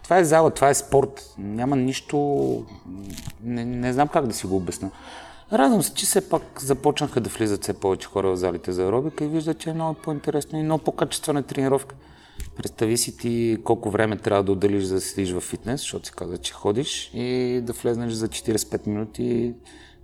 Това 0.05 0.19
е 0.19 0.25
зала, 0.25 0.51
това 0.51 0.69
е 0.69 0.75
спорт. 0.75 1.35
Няма 1.39 1.77
нищо... 1.77 2.17
Не, 3.45 3.65
не 3.65 3.93
знам 3.93 4.09
как 4.09 4.27
да 4.27 4.35
си 4.35 4.47
го 4.47 4.57
обясня. 4.57 4.91
Радвам 5.53 5.83
се, 5.83 5.95
че 5.95 6.07
все 6.07 6.29
пак 6.29 6.43
започнаха 6.61 7.21
да 7.21 7.31
влизат 7.31 7.63
все 7.63 7.73
повече 7.73 8.09
хора 8.09 8.31
в 8.31 8.37
залите 8.37 8.73
за 8.73 8.83
аеробика 8.83 9.25
и 9.25 9.29
виждат, 9.29 9.59
че 9.59 9.71
е 9.71 9.75
много 9.75 9.95
по-интересно 9.95 10.59
и 10.59 10.63
много 10.63 10.85
по-качествена 10.85 11.43
тренировка. 11.43 11.95
Представи 12.57 12.97
си 12.97 13.17
ти 13.17 13.59
колко 13.65 13.91
време 13.91 14.17
трябва 14.17 14.43
да 14.45 14.53
отделиш 14.53 14.85
за 14.85 14.95
да 14.95 15.01
седиш 15.01 15.33
в 15.33 15.41
фитнес, 15.41 15.81
защото 15.81 16.07
си 16.07 16.13
каза, 16.13 16.39
че 16.39 16.53
ходиш 16.53 17.11
и 17.15 17.61
да 17.63 17.73
влезнеш 17.73 18.13
за 18.13 18.29
45 18.29 18.87
минути 18.87 19.55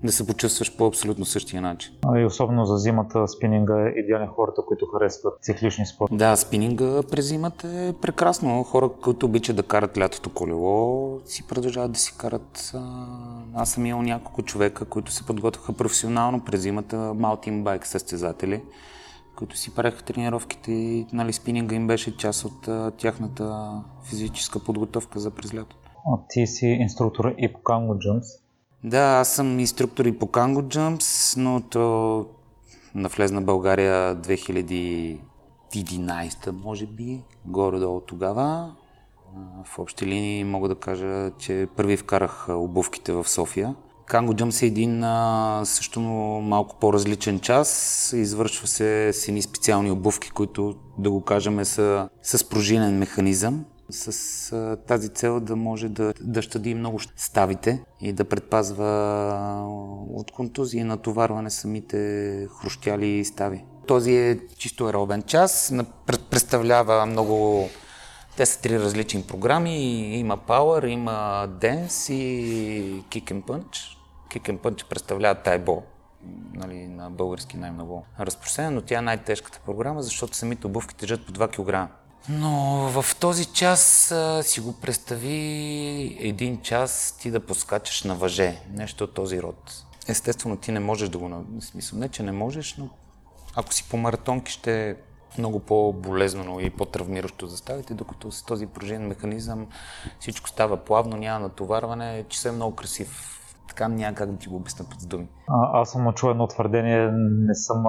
да 0.04 0.12
се 0.12 0.26
почувстваш 0.26 0.76
по 0.76 0.86
абсолютно 0.86 1.24
същия 1.24 1.62
начин. 1.62 1.94
А 2.06 2.18
и 2.18 2.24
особено 2.24 2.66
за 2.66 2.76
зимата 2.76 3.28
спининга 3.28 3.86
е 3.86 3.92
идеален 3.96 4.28
хората, 4.28 4.62
които 4.66 4.86
харесват 4.86 5.34
циклични 5.42 5.86
спорти. 5.86 6.16
Да, 6.16 6.36
спининга 6.36 7.02
през 7.10 7.28
зимата 7.28 7.68
е 7.68 7.92
прекрасно. 7.92 8.62
Хора, 8.62 8.88
които 9.02 9.26
обичат 9.26 9.56
да 9.56 9.62
карат 9.62 9.98
лятото 9.98 10.30
колело, 10.30 11.18
си 11.24 11.46
продължават 11.48 11.92
да 11.92 11.98
си 11.98 12.14
карат. 12.18 12.72
Аз 13.54 13.70
съм 13.70 13.86
имал 13.86 14.02
няколко 14.02 14.42
човека, 14.42 14.84
които 14.84 15.12
се 15.12 15.26
подготвяха 15.26 15.72
професионално 15.72 16.44
през 16.44 16.60
зимата, 16.60 17.14
маутин 17.14 17.64
байк 17.64 17.86
състезатели, 17.86 18.62
които 19.36 19.56
си 19.56 19.74
правеха 19.74 20.02
тренировките 20.02 20.72
и 20.72 21.06
нали, 21.12 21.32
спининга 21.32 21.76
им 21.76 21.86
беше 21.86 22.16
част 22.16 22.44
от 22.44 22.68
а, 22.68 22.90
тяхната 22.90 23.72
физическа 24.04 24.58
подготовка 24.64 25.20
за 25.20 25.30
през 25.30 25.54
лятото. 25.54 25.76
А 26.06 26.18
ти 26.28 26.46
си 26.46 26.66
инструктор 26.66 27.34
и 27.38 27.52
по 27.52 27.58
Kango 27.58 27.92
Jumps. 27.92 28.39
Да, 28.84 28.98
аз 28.98 29.34
съм 29.34 29.60
инструктор 29.60 30.04
и 30.04 30.18
по 30.18 30.26
Kango 30.26 30.76
Jumps, 30.76 31.36
но 31.36 31.60
то 31.60 32.26
навлезна 32.94 33.42
България 33.42 34.16
2011, 34.16 35.20
може 36.64 36.86
би, 36.86 37.20
горе-долу 37.46 38.00
тогава. 38.00 38.74
В 39.64 39.78
общи 39.78 40.06
линии 40.06 40.44
мога 40.44 40.68
да 40.68 40.74
кажа, 40.74 41.30
че 41.38 41.68
първи 41.76 41.96
вкарах 41.96 42.46
обувките 42.48 43.12
в 43.12 43.28
София. 43.28 43.74
Kango 44.08 44.42
Jumps 44.42 44.62
е 44.62 44.66
един 44.66 45.04
а, 45.04 45.62
също 45.64 46.00
малко 46.00 46.76
по-различен 46.80 47.40
час. 47.40 48.12
Извършва 48.16 48.66
се 48.66 49.12
с 49.12 49.28
едни 49.28 49.42
специални 49.42 49.90
обувки, 49.90 50.30
които, 50.30 50.74
да 50.98 51.10
го 51.10 51.20
кажем, 51.20 51.64
са 51.64 52.08
с 52.22 52.48
пружинен 52.48 52.98
механизъм 52.98 53.64
с 53.92 54.52
а, 54.52 54.76
тази 54.76 55.08
цел 55.08 55.40
да 55.40 55.56
може 55.56 55.88
да, 55.88 56.12
да 56.20 56.42
щади 56.42 56.74
много 56.74 57.00
ставите 57.16 57.84
и 58.00 58.12
да 58.12 58.24
предпазва 58.24 58.86
от 60.10 60.30
контузии 60.30 60.80
и 60.80 60.84
натоварване 60.84 61.50
самите 61.50 62.48
хрущяли 62.60 63.24
стави. 63.24 63.64
Този 63.86 64.16
е 64.16 64.38
чисто 64.58 64.86
аеробен 64.86 65.22
час, 65.22 65.72
представлява 66.30 67.06
много... 67.06 67.68
Те 68.36 68.46
са 68.46 68.60
три 68.60 68.80
различни 68.80 69.22
програми. 69.22 69.78
Има 70.18 70.38
Power, 70.38 70.86
има 70.86 71.48
Dance 71.60 72.12
и 72.12 73.02
Kick 73.02 73.32
and 73.32 73.42
Punch. 73.42 73.96
Kick 74.30 74.50
and 74.50 74.58
Punch 74.58 74.88
представлява 74.88 75.34
тайбо, 75.34 75.82
нали, 76.54 76.88
на 76.88 77.10
български 77.10 77.56
най-много 77.56 78.04
разпространен, 78.20 78.74
но 78.74 78.80
тя 78.80 78.98
е 78.98 79.02
най-тежката 79.02 79.60
програма, 79.66 80.02
защото 80.02 80.36
самите 80.36 80.66
обувки 80.66 80.94
тежат 80.94 81.26
по 81.26 81.32
2 81.32 81.48
кг. 81.48 81.92
Но 82.28 82.76
в 82.88 83.16
този 83.20 83.44
час 83.44 84.10
а, 84.12 84.42
си 84.42 84.60
го 84.60 84.80
представи 84.80 86.16
един 86.20 86.60
час 86.60 87.18
ти 87.20 87.30
да 87.30 87.40
поскачаш 87.40 88.04
на 88.04 88.14
въже, 88.14 88.60
нещо 88.72 89.04
от 89.04 89.14
този 89.14 89.42
род. 89.42 89.84
Естествено, 90.08 90.56
ти 90.56 90.72
не 90.72 90.80
можеш 90.80 91.08
да 91.08 91.18
го... 91.18 91.44
Смисъл, 91.60 91.98
не, 91.98 92.08
че 92.08 92.22
не 92.22 92.32
можеш, 92.32 92.76
но 92.78 92.88
ако 93.56 93.74
си 93.74 93.88
по 93.90 93.96
маратонки 93.96 94.52
ще 94.52 94.90
е 94.90 94.96
много 95.38 95.60
по-болезнено 95.60 96.60
и 96.60 96.70
по-травмиращо 96.70 97.46
за 97.46 97.56
ставите, 97.56 97.94
докато 97.94 98.32
с 98.32 98.42
този 98.42 98.66
пружинен 98.66 99.08
механизъм 99.08 99.66
всичко 100.20 100.48
става 100.48 100.76
плавно, 100.76 101.16
няма 101.16 101.40
натоварване, 101.40 102.24
че 102.28 102.48
е 102.48 102.52
много 102.52 102.76
красив. 102.76 103.36
Така 103.68 103.88
няма 103.88 104.14
как 104.14 104.32
да 104.32 104.38
ти 104.38 104.48
го 104.48 104.56
обясня 104.56 104.86
с 104.98 105.06
думи. 105.06 105.28
А, 105.48 105.80
аз 105.80 105.90
съм 105.90 106.12
чул 106.12 106.30
едно 106.30 106.46
твърдение, 106.46 107.10
не 107.12 107.54
съм 107.54 107.84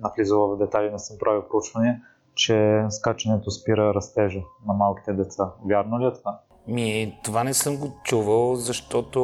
навлизала 0.00 0.56
в 0.56 0.58
детайли, 0.58 0.90
не 0.90 0.98
съм 0.98 1.16
правил 1.20 1.42
проучване, 1.50 2.02
че 2.38 2.84
скачането 2.90 3.50
спира 3.50 3.94
растежа 3.94 4.40
на 4.66 4.74
малките 4.74 5.12
деца. 5.12 5.52
Вярно 5.64 6.00
ли 6.00 6.06
е 6.06 6.12
това? 6.12 6.40
Ми, 6.66 7.18
това 7.24 7.44
не 7.44 7.54
съм 7.54 7.76
го 7.76 7.96
чувал, 8.04 8.54
защото 8.54 9.20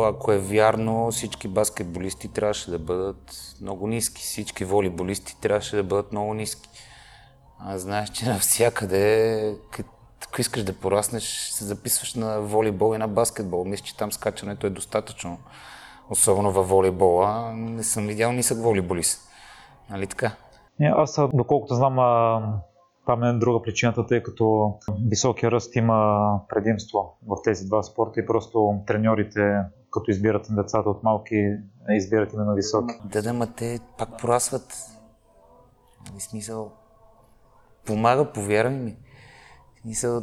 ако 0.00 0.32
е 0.32 0.38
вярно, 0.38 1.10
всички 1.10 1.48
баскетболисти 1.48 2.28
трябваше 2.28 2.70
да 2.70 2.78
бъдат 2.78 3.54
много 3.60 3.86
ниски. 3.86 4.22
Всички 4.22 4.64
волейболисти 4.64 5.40
трябваше 5.40 5.76
да 5.76 5.82
бъдат 5.82 6.12
много 6.12 6.34
ниски. 6.34 6.68
А 7.58 7.78
знаеш, 7.78 8.10
че 8.10 8.28
навсякъде, 8.28 9.54
ако 10.28 10.40
искаш 10.40 10.62
да 10.62 10.72
пораснеш, 10.72 11.50
се 11.52 11.64
записваш 11.64 12.14
на 12.14 12.40
волейбол 12.40 12.94
и 12.94 12.98
на 12.98 13.08
баскетбол. 13.08 13.64
Мисля, 13.64 13.84
че 13.84 13.96
там 13.96 14.12
скачането 14.12 14.66
е 14.66 14.70
достатъчно. 14.70 15.38
Особено 16.10 16.52
във 16.52 16.68
волейбола. 16.68 17.52
Не 17.54 17.82
съм 17.82 18.06
видял 18.06 18.32
нисък 18.32 18.58
волейболист. 18.58 19.20
Нали 19.90 20.06
така? 20.06 20.36
Аз, 20.80 21.20
доколкото 21.34 21.74
знам, 21.74 21.98
Там 23.06 23.22
е 23.22 23.32
друга 23.32 23.62
причината, 23.62 24.06
тъй 24.06 24.22
като 24.22 24.74
високия 25.08 25.50
ръст 25.50 25.76
има 25.76 26.40
предимство 26.48 27.18
в 27.26 27.36
тези 27.44 27.66
два 27.66 27.82
спорта 27.82 28.20
и 28.20 28.26
просто 28.26 28.80
треньорите, 28.86 29.58
като 29.90 30.10
избират 30.10 30.46
децата 30.50 30.90
от 30.90 31.02
малки, 31.02 31.56
избират 31.90 32.32
именно 32.32 32.54
високи. 32.54 32.94
Да, 33.04 33.22
да, 33.22 33.32
ма 33.32 33.46
те 33.46 33.78
пак 33.98 34.18
порасват. 34.18 34.72
В 34.72 36.10
нали, 36.10 36.20
смисъл, 36.20 36.72
помага, 37.86 38.32
повярвай 38.32 38.76
ми. 38.76 38.96
В 39.76 39.80
смисъл, 39.80 40.22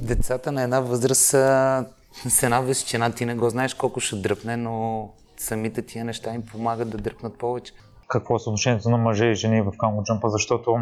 децата 0.00 0.52
на 0.52 0.62
една 0.62 0.80
възраст 0.80 1.22
са 1.22 1.86
с 2.28 2.42
една 2.42 2.60
височина, 2.60 3.12
ти 3.12 3.26
не 3.26 3.34
го 3.34 3.50
знаеш 3.50 3.74
колко 3.74 4.00
ще 4.00 4.16
дръпне, 4.16 4.56
но 4.56 5.08
самите 5.36 5.82
тия 5.82 6.04
неща 6.04 6.34
им 6.34 6.42
помагат 6.42 6.90
да 6.90 6.98
дръпнат 6.98 7.38
повече. 7.38 7.72
Какво 8.08 8.36
е 8.36 8.38
съотношението 8.38 8.90
на 8.90 8.96
мъже 8.96 9.26
и 9.26 9.34
жени 9.34 9.62
в 9.62 9.72
камо 9.78 10.02
джампа, 10.02 10.30
защото 10.30 10.78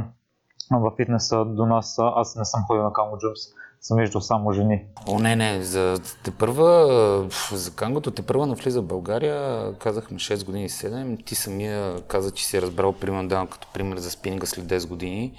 в 0.71 0.93
фитнеса 0.97 1.45
до 1.45 1.67
нас 1.67 1.99
аз 1.99 2.37
не 2.37 2.45
съм 2.45 2.65
ходил 2.67 2.83
на 2.83 2.93
камо 2.93 3.19
джампс, 3.19 3.41
съм 3.81 3.99
виждал 3.99 4.21
само 4.21 4.53
жени. 4.53 4.85
О, 5.09 5.19
не, 5.19 5.37
не, 5.37 5.63
за 5.63 5.97
те 6.25 6.31
първа, 6.31 7.29
за 7.53 7.75
кангото 7.75 8.11
те 8.11 8.23
първа 8.23 8.47
навлиза 8.47 8.81
в 8.81 8.87
България, 8.87 9.73
казахме 9.79 10.19
6 10.19 10.47
години 10.47 10.69
7, 10.69 11.25
ти 11.25 11.35
самия 11.35 12.01
каза, 12.01 12.31
че 12.31 12.47
си 12.47 12.63
разбрал 12.63 12.93
примерно 12.93 13.29
давам 13.29 13.47
като 13.47 13.69
пример 13.75 13.99
за 13.99 14.11
спининга 14.11 14.47
след 14.47 14.65
10 14.65 14.89
години. 14.89 15.33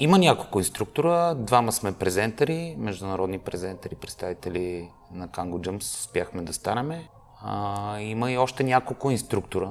Има 0.00 0.18
няколко 0.18 0.58
инструктора, 0.58 1.34
двама 1.34 1.72
сме 1.72 1.92
презентери, 1.92 2.76
международни 2.78 3.38
презентери, 3.38 3.94
представители 3.94 4.90
на 5.12 5.28
Kango 5.28 5.68
Jumps 5.68 6.00
успяхме 6.00 6.42
да 6.42 6.52
станеме. 6.52 7.08
А, 7.42 8.00
има 8.00 8.32
и 8.32 8.38
още 8.38 8.64
няколко 8.64 9.10
инструктора, 9.10 9.70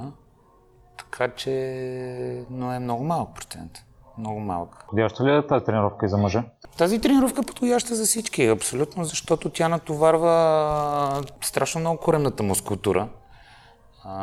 така 0.97 1.29
че, 1.35 2.45
но 2.49 2.73
е 2.73 2.79
много 2.79 3.03
малък 3.03 3.35
процент. 3.35 3.83
Много 4.17 4.39
малък. 4.39 4.75
Подходяща 4.79 5.23
ли 5.23 5.35
е 5.35 5.47
тази 5.47 5.65
тренировка 5.65 6.05
и 6.05 6.09
за 6.09 6.17
мъже? 6.17 6.43
Тази 6.77 7.01
тренировка 7.01 7.41
е 7.41 7.45
подходяща 7.45 7.95
за 7.95 8.05
всички, 8.05 8.45
абсолютно, 8.45 9.03
защото 9.03 9.49
тя 9.49 9.67
натоварва 9.67 11.23
страшно 11.41 11.81
много 11.81 11.99
коремната 11.99 12.43
мускултура. 12.43 13.07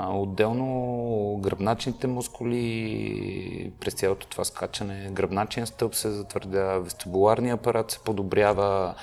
Отделно 0.09 1.39
гръбначните 1.41 2.07
мускули, 2.07 3.73
през 3.81 3.95
цялото 3.95 4.27
това 4.27 4.45
скачане, 4.45 5.11
гръбначен 5.13 5.67
стълб 5.67 5.95
се 5.95 6.11
затвърдя, 6.11 6.81
вестибуларния 6.81 7.55
апарат 7.55 7.91
се 7.91 7.99
подобрява, 7.99 8.95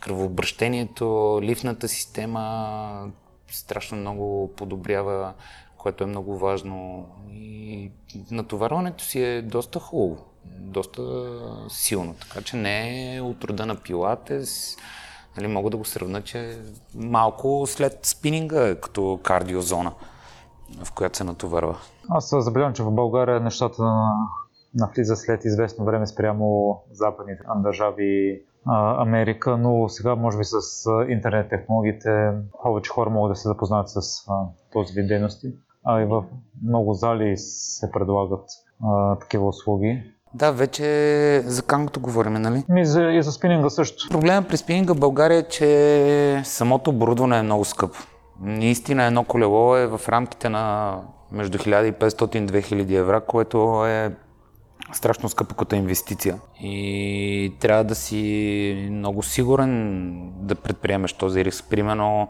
кръвообращението, 0.00 1.38
лифната 1.42 1.88
система 1.88 3.10
страшно 3.50 3.98
много 3.98 4.52
подобрява, 4.56 5.32
което 5.78 6.04
е 6.04 6.06
много 6.06 6.38
важно. 6.38 7.06
И 7.30 7.90
натоварването 8.30 9.04
си 9.04 9.22
е 9.22 9.42
доста 9.42 9.78
хубаво, 9.80 10.24
доста 10.44 11.02
силно, 11.68 12.14
така 12.14 12.44
че 12.44 12.56
не 12.56 13.16
е 13.16 13.20
от 13.20 13.44
рода 13.44 13.66
на 13.66 13.76
пилатес. 13.76 14.76
Нали, 15.36 15.46
мога 15.46 15.70
да 15.70 15.76
го 15.76 15.84
сравна, 15.84 16.22
че 16.22 16.58
малко 16.94 17.64
след 17.66 18.06
спининга 18.06 18.68
е 18.68 18.74
като 18.74 19.20
кардиозона 19.22 19.92
в 20.84 20.92
която 20.92 21.16
се 21.16 21.24
натоварва? 21.24 21.76
Аз 22.10 22.34
забелявам, 22.38 22.74
че 22.74 22.82
в 22.82 22.90
България 22.90 23.40
нещата 23.40 23.82
навлиза 24.74 25.16
след 25.16 25.44
известно 25.44 25.84
време 25.84 26.06
спрямо 26.06 26.76
западните 26.92 27.42
държави 27.56 28.42
Америка, 28.98 29.56
но 29.56 29.88
сега 29.88 30.14
може 30.14 30.38
би 30.38 30.44
с 30.44 30.58
интернет 31.08 31.48
технологиите 31.48 32.32
повече 32.62 32.90
хора 32.90 33.10
могат 33.10 33.30
да 33.32 33.36
се 33.36 33.48
запознаят 33.48 33.88
с 33.88 34.00
този 34.72 34.94
вид 34.94 35.08
дейности. 35.08 35.54
А 35.86 36.00
и 36.00 36.04
в 36.04 36.24
много 36.66 36.94
зали 36.94 37.36
се 37.36 37.90
предлагат 37.90 38.44
а, 38.84 39.18
такива 39.18 39.48
услуги. 39.48 40.02
Да, 40.34 40.52
вече 40.52 41.42
за 41.46 41.62
кангото 41.62 42.00
говорим, 42.00 42.32
нали? 42.32 42.64
И 42.76 42.86
за, 42.86 43.02
и 43.02 43.22
за 43.22 43.32
спининга 43.32 43.70
също. 43.70 44.08
Проблемът 44.10 44.48
при 44.48 44.56
спининга 44.56 44.94
в 44.94 44.98
България 44.98 45.38
е, 45.38 45.42
че 45.42 46.42
самото 46.44 46.90
оборудване 46.90 47.38
е 47.38 47.42
много 47.42 47.64
скъпо. 47.64 47.98
Наистина 48.40 49.04
едно 49.04 49.24
колело 49.24 49.76
е 49.76 49.86
в 49.86 50.00
рамките 50.08 50.48
на 50.48 50.96
между 51.32 51.58
1500 51.58 52.36
и 52.36 52.46
2000 52.46 52.98
евро, 52.98 53.20
което 53.20 53.86
е 53.86 54.14
страшно 54.92 55.28
скъпо 55.28 55.54
като 55.54 55.74
инвестиция. 55.74 56.38
И 56.60 57.52
трябва 57.60 57.84
да 57.84 57.94
си 57.94 58.88
много 58.90 59.22
сигурен 59.22 60.12
да 60.36 60.54
предприемеш 60.54 61.12
този 61.12 61.44
риск. 61.44 61.64
Примерно, 61.70 62.28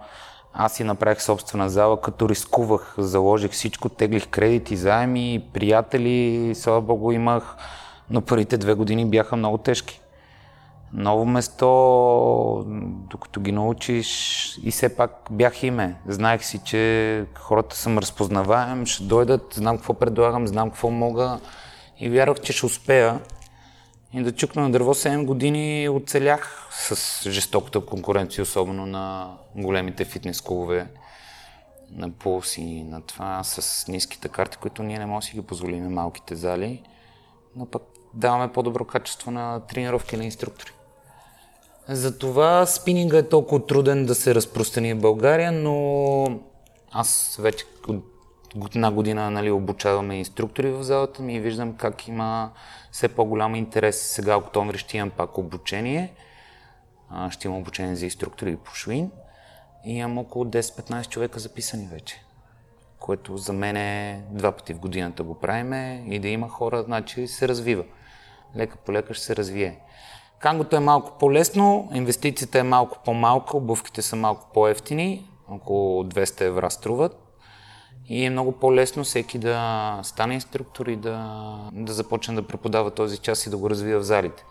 аз 0.58 0.72
си 0.72 0.84
направих 0.84 1.22
собствена 1.22 1.70
зала, 1.70 2.00
като 2.00 2.28
рискувах, 2.28 2.94
заложих 2.98 3.50
всичко, 3.50 3.88
теглих 3.88 4.28
кредити, 4.28 4.76
заеми, 4.76 5.44
приятели, 5.52 6.52
слава 6.54 6.80
богу 6.80 7.12
имах, 7.12 7.56
но 8.10 8.20
първите 8.20 8.58
две 8.58 8.74
години 8.74 9.06
бяха 9.06 9.36
много 9.36 9.58
тежки 9.58 10.00
ново 10.92 11.24
место, 11.24 11.66
докато 13.10 13.40
ги 13.40 13.52
научиш 13.52 14.50
и 14.62 14.70
все 14.70 14.96
пак 14.96 15.10
бях 15.30 15.62
име. 15.62 15.96
Знаех 16.06 16.44
си, 16.44 16.60
че 16.64 17.24
хората 17.38 17.76
съм 17.76 17.98
разпознаваем, 17.98 18.86
ще 18.86 19.04
дойдат, 19.04 19.54
знам 19.54 19.76
какво 19.76 19.94
предлагам, 19.94 20.46
знам 20.46 20.70
какво 20.70 20.90
мога 20.90 21.38
и 22.00 22.10
вярвах, 22.10 22.40
че 22.40 22.52
ще 22.52 22.66
успея. 22.66 23.20
И 24.16 24.22
да 24.22 24.32
чукна 24.32 24.62
на 24.62 24.70
дърво 24.70 24.94
7 24.94 25.24
години 25.24 25.88
оцелях 25.88 26.68
с 26.70 27.30
жестоката 27.30 27.80
конкуренция, 27.80 28.42
особено 28.42 28.86
на 28.86 29.36
големите 29.56 30.04
фитнес 30.04 30.40
клубове, 30.40 30.86
на 31.90 32.10
пулс 32.10 32.56
и 32.56 32.82
на 32.82 33.02
това, 33.02 33.44
с 33.44 33.88
ниските 33.88 34.28
карти, 34.28 34.56
които 34.56 34.82
ние 34.82 34.98
не 34.98 35.06
можем 35.06 35.20
да 35.20 35.26
си 35.26 35.34
ги 35.34 35.46
позволим 35.46 35.92
малките 35.92 36.36
зали, 36.36 36.82
но 37.56 37.66
пък 37.66 37.82
даваме 38.14 38.52
по-добро 38.52 38.84
качество 38.84 39.30
на 39.30 39.60
тренировки 39.60 40.16
на 40.16 40.24
инструктори. 40.24 40.70
Затова 41.88 42.66
спининга 42.66 43.18
е 43.18 43.28
толкова 43.28 43.66
труден 43.66 44.06
да 44.06 44.14
се 44.14 44.34
разпространи 44.34 44.94
в 44.94 45.00
България, 45.00 45.52
но 45.52 46.40
аз 46.92 47.38
вече 47.40 47.64
от 47.88 48.04
една 48.74 48.90
година 48.90 49.30
нали, 49.30 49.50
обучаваме 49.50 50.18
инструктори 50.18 50.70
в 50.70 50.82
залата 50.82 51.22
ми 51.22 51.34
и 51.34 51.40
виждам 51.40 51.76
как 51.76 52.08
има 52.08 52.50
все 52.92 53.08
по-голям 53.08 53.54
интерес. 53.54 54.00
Сега 54.00 54.36
октомври 54.36 54.78
ще 54.78 54.96
имам 54.96 55.10
пак 55.10 55.38
обучение. 55.38 56.12
Ще 57.30 57.48
имам 57.48 57.58
обучение 57.58 57.96
за 57.96 58.04
инструктори 58.04 58.56
по 58.56 58.70
Шуин. 58.70 59.10
И 59.84 59.92
имам 59.92 60.18
около 60.18 60.44
10-15 60.44 61.08
човека 61.08 61.40
записани 61.40 61.86
вече. 61.86 62.22
Което 62.98 63.36
за 63.36 63.52
мен 63.52 63.76
е 63.76 64.24
два 64.30 64.52
пъти 64.52 64.74
в 64.74 64.78
годината 64.78 65.22
го 65.22 65.34
правиме 65.34 66.04
и 66.06 66.18
да 66.18 66.28
има 66.28 66.48
хора, 66.48 66.82
значи 66.82 67.26
се 67.26 67.48
развива. 67.48 67.84
Лека 68.56 68.76
по 68.76 68.92
лека 68.92 69.14
ще 69.14 69.24
се 69.24 69.36
развие. 69.36 69.80
Кангото 70.38 70.76
е 70.76 70.80
малко 70.80 71.18
по-лесно, 71.18 71.90
инвестицията 71.94 72.58
е 72.58 72.62
малко 72.62 72.98
по-малка, 73.04 73.56
обувките 73.56 74.02
са 74.02 74.16
малко 74.16 74.50
по-ефтини, 74.54 75.30
около 75.48 76.04
200 76.04 76.40
евро 76.40 76.70
струват. 76.70 77.25
И 78.08 78.24
е 78.24 78.30
много 78.30 78.52
по-лесно 78.52 79.04
всеки 79.04 79.38
да 79.38 80.00
стане 80.02 80.34
инструктор 80.34 80.86
и 80.86 80.96
да, 80.96 81.58
да 81.72 81.92
започне 81.92 82.34
да 82.34 82.46
преподава 82.46 82.90
този 82.90 83.18
час 83.18 83.46
и 83.46 83.50
да 83.50 83.56
го 83.56 83.70
развива 83.70 84.00
в 84.00 84.04
залите. 84.04 84.44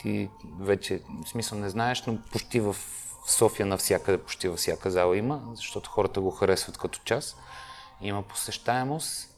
Ти 0.00 0.30
вече, 0.60 1.00
в 1.24 1.28
смисъл 1.28 1.58
не 1.58 1.68
знаеш, 1.68 2.06
но 2.06 2.18
почти 2.32 2.60
в 2.60 2.76
София 3.26 3.66
навсякъде, 3.66 4.18
почти 4.18 4.48
във 4.48 4.58
всяка 4.58 4.90
зала 4.90 5.16
има, 5.16 5.42
защото 5.54 5.90
хората 5.90 6.20
го 6.20 6.30
харесват 6.30 6.78
като 6.78 7.00
час. 7.04 7.36
Има 8.00 8.22
посещаемост 8.22 9.28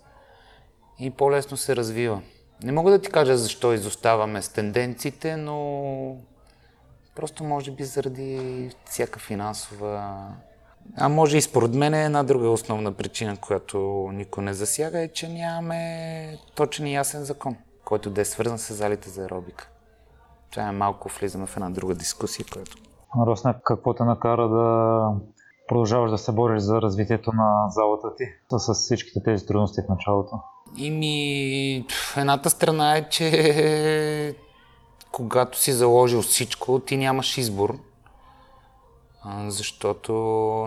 и 0.98 1.11
по-лесно 1.11 1.56
се 1.56 1.76
развива. 1.76 2.22
Не 2.62 2.72
мога 2.72 2.90
да 2.90 3.00
ти 3.00 3.11
кажа 3.11 3.37
защо 3.37 3.72
изоставаме 3.72 4.42
с 4.42 4.48
тенденциите, 4.48 5.37
но 5.37 6.16
просто 7.14 7.44
може 7.44 7.70
би 7.70 7.85
заради 7.85 8.70
всяка 8.85 9.18
финансова... 9.18 10.26
А 10.97 11.09
може 11.09 11.37
и 11.37 11.43
според 11.43 11.75
мен 11.75 11.95
е 11.95 12.05
една 12.05 12.23
друга 12.23 12.51
основна 12.51 12.93
причина, 12.93 13.37
която 13.37 13.79
никой 14.12 14.45
не 14.45 14.55
засяга, 14.55 15.01
е, 15.01 15.09
че 15.09 15.29
нямаме 15.29 16.38
точен 16.55 16.87
и 16.87 16.95
ясен 16.95 17.25
закон, 17.25 17.57
който 17.85 18.11
да 18.11 18.21
е 18.21 18.25
свързан 18.25 18.59
с 18.59 18.75
залите 18.75 19.11
за 19.11 19.23
аеробика. 19.23 19.69
Това 20.51 20.69
е 20.69 20.73
малко 20.73 21.09
влизаме 21.09 21.47
в 21.47 21.57
една 21.57 21.71
друга 21.71 21.95
дискусия, 21.95 22.47
която... 22.53 22.77
Росна, 23.27 23.55
какво 23.64 23.95
те 23.95 24.05
накара 24.05 24.49
да 24.49 25.05
продължаваш 25.69 26.11
да 26.11 26.19
се 26.19 26.33
бориш 26.33 26.62
за 26.62 26.83
развитието 26.83 27.33
на 27.33 27.69
залата 27.69 28.16
ти 28.16 28.25
с 28.59 28.75
всичките 28.75 29.23
тези 29.23 29.47
трудности 29.47 29.81
в 29.81 29.88
началото? 29.88 30.40
И 30.77 30.90
ми, 30.90 31.87
едната 32.16 32.51
страна 32.51 32.97
е, 32.97 33.09
че 33.09 34.37
когато 35.12 35.59
си 35.59 35.73
заложил 35.73 36.23
всичко, 36.23 36.79
ти 36.79 36.97
нямаш 36.97 37.38
избор, 37.38 37.79
защото 39.46 40.12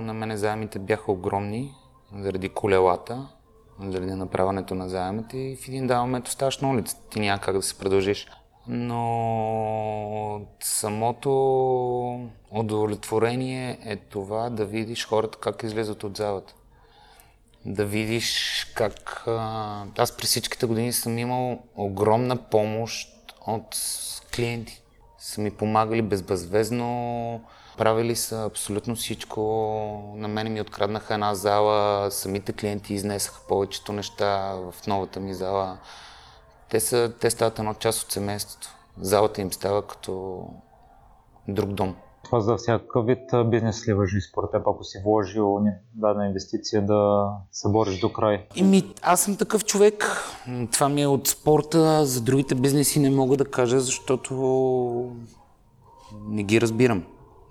на 0.03 0.13
мене 0.13 0.37
заемите 0.37 0.79
бяха 0.79 1.11
огромни 1.11 1.73
заради 2.15 2.49
колелата, 2.49 3.27
заради 3.79 4.11
направането 4.11 4.75
на 4.75 4.89
заемите 4.89 5.37
и 5.37 5.55
в 5.55 5.67
един 5.67 5.87
дал 5.87 6.01
момент 6.01 6.27
оставаш 6.27 6.57
на 6.57 6.69
улица. 6.69 6.97
Ти 7.09 7.19
няма 7.19 7.41
как 7.41 7.55
да 7.55 7.61
се 7.61 7.77
продължиш. 7.77 8.27
Но 8.67 10.41
самото 10.59 11.29
удовлетворение 12.51 13.79
е 13.85 13.95
това 13.95 14.49
да 14.49 14.65
видиш 14.65 15.07
хората 15.07 15.37
как 15.37 15.63
излизат 15.63 16.03
от 16.03 16.17
залата 16.17 16.53
да 17.65 17.85
видиш 17.85 18.65
как... 18.75 19.23
Аз 19.97 20.17
през 20.17 20.29
всичките 20.29 20.65
години 20.65 20.93
съм 20.93 21.17
имал 21.17 21.59
огромна 21.75 22.35
помощ 22.35 23.09
от 23.47 23.77
клиенти. 24.35 24.81
Са 25.17 25.41
ми 25.41 25.51
помагали 25.51 26.01
безбезвезно, 26.01 27.41
правили 27.77 28.15
са 28.15 28.43
абсолютно 28.45 28.95
всичко. 28.95 29.41
На 30.15 30.27
мен 30.27 30.53
ми 30.53 30.61
откраднаха 30.61 31.13
една 31.13 31.35
зала, 31.35 32.11
самите 32.11 32.53
клиенти 32.53 32.93
изнесаха 32.93 33.41
повечето 33.47 33.93
неща 33.93 34.55
в 34.71 34.87
новата 34.87 35.19
ми 35.19 35.33
зала. 35.33 35.77
Те, 36.69 36.79
са, 36.79 37.13
те 37.19 37.29
стават 37.29 37.59
едно 37.59 37.73
част 37.73 38.03
от 38.03 38.11
семейството. 38.11 38.67
Залата 39.01 39.41
им 39.41 39.53
става 39.53 39.87
като 39.87 40.43
друг 41.47 41.69
дом. 41.69 41.95
Това 42.23 42.39
за 42.39 42.55
всякакъв 42.57 43.05
вид 43.05 43.19
бизнес 43.45 43.87
ли 43.87 43.93
въжи 43.93 44.21
според 44.21 44.51
теб, 44.51 44.61
ако 44.67 44.83
си 44.83 45.01
вложил 45.05 45.59
дадена 45.93 46.27
инвестиция 46.27 46.85
да 46.85 47.29
се 47.51 47.69
бориш 47.69 47.99
до 47.99 48.13
край? 48.13 48.45
Еми, 48.57 48.93
аз 49.01 49.21
съм 49.21 49.37
такъв 49.37 49.65
човек. 49.65 50.05
Това 50.71 50.89
ми 50.89 51.01
е 51.01 51.07
от 51.07 51.27
спорта. 51.27 52.05
За 52.05 52.21
другите 52.21 52.55
бизнеси 52.55 52.99
не 52.99 53.09
мога 53.09 53.37
да 53.37 53.45
кажа, 53.45 53.79
защото 53.79 54.33
не 56.27 56.43
ги 56.43 56.61
разбирам. 56.61 57.03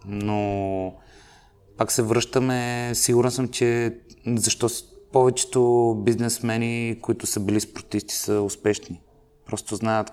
Но 0.06 0.94
пак 1.76 1.92
се 1.92 2.02
връщаме. 2.02 2.90
Сигурен 2.94 3.30
съм, 3.30 3.48
че 3.48 3.98
защо 4.26 4.68
повечето 5.12 5.94
бизнесмени, 6.04 6.98
които 7.02 7.26
са 7.26 7.40
били 7.40 7.60
спортисти, 7.60 8.14
са 8.14 8.42
успешни. 8.42 9.00
Просто 9.46 9.76
знаят 9.76 10.12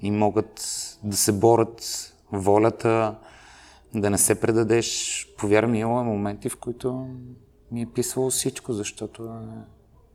и 0.00 0.10
могат 0.10 0.60
да 1.04 1.16
се 1.16 1.32
борят 1.32 2.12
волята, 2.32 3.18
да 3.94 4.10
не 4.10 4.18
се 4.18 4.40
предадеш. 4.40 5.26
Повярвам, 5.38 5.74
имало 5.74 6.04
моменти, 6.04 6.48
в 6.48 6.56
които 6.56 7.08
ми 7.72 7.82
е 7.82 7.86
писвало 7.86 8.30
всичко, 8.30 8.72
защото 8.72 9.24
е 9.24 9.64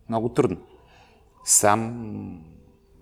много 0.09 0.29
трудно. 0.29 0.57
Сам 1.43 2.43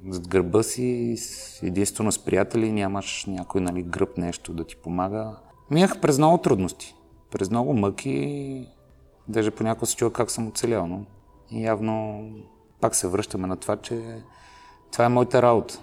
зад 0.07 0.27
гърба 0.27 0.63
си, 0.63 1.15
единствено 1.63 2.11
с 2.11 2.25
приятели, 2.25 2.71
нямаш 2.71 3.25
някой 3.25 3.61
нали, 3.61 3.83
гръб 3.83 4.17
нещо 4.17 4.53
да 4.53 4.63
ти 4.63 4.75
помага. 4.75 5.35
Минах 5.71 6.01
през 6.01 6.17
много 6.17 6.37
трудности, 6.37 6.95
през 7.31 7.49
много 7.49 7.73
мъки, 7.73 8.67
даже 9.27 9.51
понякога 9.51 9.85
се 9.85 9.95
чува 9.95 10.13
как 10.13 10.31
съм 10.31 10.47
оцелял, 10.47 10.87
но 10.87 11.01
явно 11.51 12.23
пак 12.81 12.95
се 12.95 13.07
връщаме 13.07 13.47
на 13.47 13.57
това, 13.57 13.75
че 13.75 14.23
това 14.91 15.05
е 15.05 15.09
моята 15.09 15.41
работа 15.41 15.79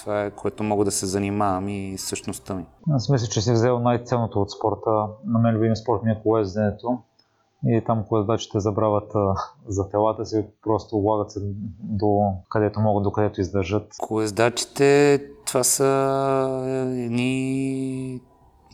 това 0.00 0.24
е 0.24 0.30
което 0.30 0.62
мога 0.62 0.84
да 0.84 0.90
се 0.90 1.06
занимавам 1.06 1.68
и 1.68 1.98
същността 1.98 2.54
ми. 2.54 2.64
Аз 2.90 3.08
мисля, 3.08 3.26
че 3.26 3.40
си 3.40 3.52
взел 3.52 3.78
най-ценното 3.78 4.40
от 4.40 4.50
спорта. 4.50 5.06
На 5.24 5.38
мен 5.38 5.54
любим 5.54 5.76
спорт 5.76 6.02
ми 6.02 6.10
е 6.10 6.20
колезденето. 6.22 6.98
И 7.66 7.82
там 7.86 8.04
колездачите 8.08 8.60
забравят 8.60 9.14
а, 9.14 9.34
за 9.68 9.88
телата 9.88 10.26
си, 10.26 10.46
просто 10.62 10.96
облагат 10.96 11.30
се 11.30 11.40
до 11.78 12.32
където 12.50 12.80
могат, 12.80 13.02
до 13.02 13.12
където 13.12 13.40
издържат. 13.40 13.94
Колездачите, 13.98 15.22
това 15.46 15.64
са 15.64 15.86
едни 16.96 18.20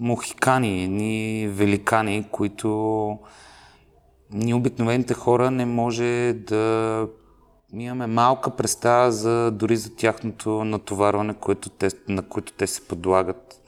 мухикани, 0.01 0.85
едни 0.85 1.49
великани, 1.49 2.27
които 2.31 3.19
ние 4.33 4.55
обикновените 4.55 5.15
хора 5.15 5.51
не 5.51 5.67
може 5.67 6.33
да 6.33 7.07
имаме 7.75 8.07
малка 8.07 8.57
представа 8.57 9.13
за, 9.13 9.51
дори 9.51 9.77
за 9.77 9.97
тяхното 9.97 10.65
натоварване, 10.65 11.35
което 11.35 11.69
те, 11.69 11.89
на 12.09 12.23
което 12.23 12.53
те 12.53 12.67
се 12.67 12.89
подлагат. 12.89 13.63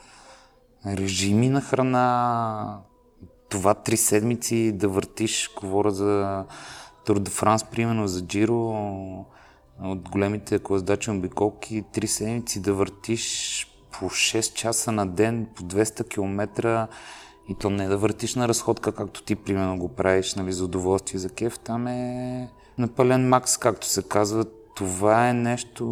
Режими 0.87 1.49
на 1.49 1.61
храна, 1.61 2.81
това 3.49 3.75
три 3.75 3.97
седмици 3.97 4.73
да 4.73 4.89
въртиш, 4.89 5.51
говоря 5.61 5.91
за 5.91 6.45
Тур 7.07 7.19
де 7.19 7.31
Франс, 7.31 7.65
примерно 7.65 8.09
за 8.09 8.27
Джиро, 8.27 8.75
от 9.83 10.09
големите 10.09 10.59
клаздачи 10.59 11.11
обиколки, 11.11 11.85
три 11.93 12.07
седмици 12.07 12.63
да 12.63 12.75
въртиш 12.75 13.67
по 13.99 14.05
6 14.05 14.55
часа 14.55 14.93
на 14.93 15.07
ден, 15.07 15.47
по 15.57 15.63
200 15.63 16.09
км 16.09 16.89
и 17.49 17.55
то 17.55 17.71
не 17.71 17.89
да 17.89 17.99
въртиш 17.99 18.35
на 18.35 18.49
разходка, 18.49 18.93
както 18.93 19.25
ти 19.25 19.37
примерно 19.37 19.79
го 19.79 19.89
правиш 19.89 20.35
нали, 20.35 20.53
за 20.53 20.65
удоволствие 20.65 21.21
за 21.21 21.31
кеф, 21.31 21.59
там 21.59 21.87
е 21.87 22.49
на 22.79 22.89
пълен 22.89 23.29
макс, 23.29 23.59
както 23.59 23.87
се 23.87 24.03
казва. 24.09 24.45
Това 24.77 25.29
е 25.29 25.33
нещо, 25.33 25.85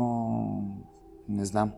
не 1.28 1.44
знам, 1.44 1.72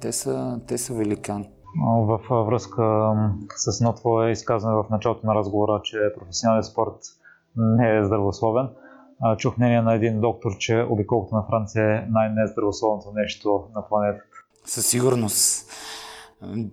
те 0.00 0.12
са, 0.12 0.60
те 0.68 0.78
са 0.78 0.94
великани. 0.94 1.50
В 1.86 2.44
връзка 2.46 3.12
с 3.56 3.80
едно 3.80 3.92
твое 3.94 4.30
изказване 4.30 4.76
в 4.76 4.90
началото 4.90 5.26
на 5.26 5.34
разговора, 5.34 5.80
че 5.84 5.98
професионален 6.18 6.62
спорт 6.62 6.96
не 7.56 7.98
е 7.98 8.04
здравословен, 8.04 8.68
чух 9.38 9.58
мнение 9.58 9.82
на 9.82 9.94
един 9.94 10.20
доктор, 10.20 10.50
че 10.58 10.86
обиколката 10.90 11.36
на 11.36 11.42
Франция 11.50 11.96
е 11.96 12.06
най-нездравословното 12.10 13.12
нещо 13.14 13.68
на 13.74 13.88
планетата. 13.88 14.31
Със 14.64 14.86
сигурност. 14.86 15.66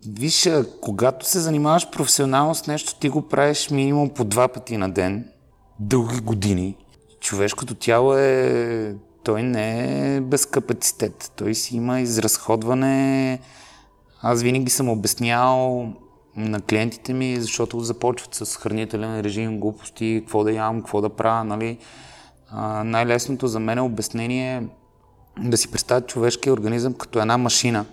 Виж, 0.08 0.50
когато 0.82 1.30
се 1.30 1.40
занимаваш 1.40 1.90
професионално 1.90 2.56
с 2.56 2.68
нещо, 2.68 3.00
ти 3.00 3.10
го 3.10 3.28
правиш 3.28 3.70
минимум 3.70 4.10
по 4.10 4.24
два 4.24 4.48
пъти 4.48 4.78
на 4.78 4.92
ден, 4.92 5.30
дълги 5.80 6.20
години 6.20 6.78
човешкото 7.20 7.76
тяло 7.76 8.18
е... 8.18 8.96
Той 9.24 9.44
не 9.44 10.16
е 10.16 10.22
без 10.22 10.46
капацитет. 10.46 11.32
Той 11.36 11.56
си 11.56 11.76
има 11.76 12.00
изразходване. 12.00 13.40
Аз 14.22 14.42
винаги 14.42 14.70
съм 14.70 14.90
обяснял 14.90 15.88
на 16.36 16.62
клиентите 16.62 17.14
ми, 17.14 17.42
защото 17.42 17.80
започват 17.80 18.36
с 18.36 18.56
хранителен 18.56 19.20
режим, 19.20 19.60
глупости, 19.60 20.20
какво 20.22 20.44
да 20.44 20.52
ям, 20.52 20.82
какво 20.82 21.02
да 21.02 21.10
правя, 21.10 21.44
нали. 21.44 21.78
А, 22.50 22.84
най-лесното 22.84 23.48
за 23.48 23.60
мен 23.60 23.78
е 23.78 23.82
обяснение 23.82 24.68
да 25.44 25.58
си 25.58 25.72
представят 25.72 26.08
човешкия 26.08 26.54
организъм 26.54 26.94
като 26.94 27.20
една 27.20 27.38
машина. 27.38 27.86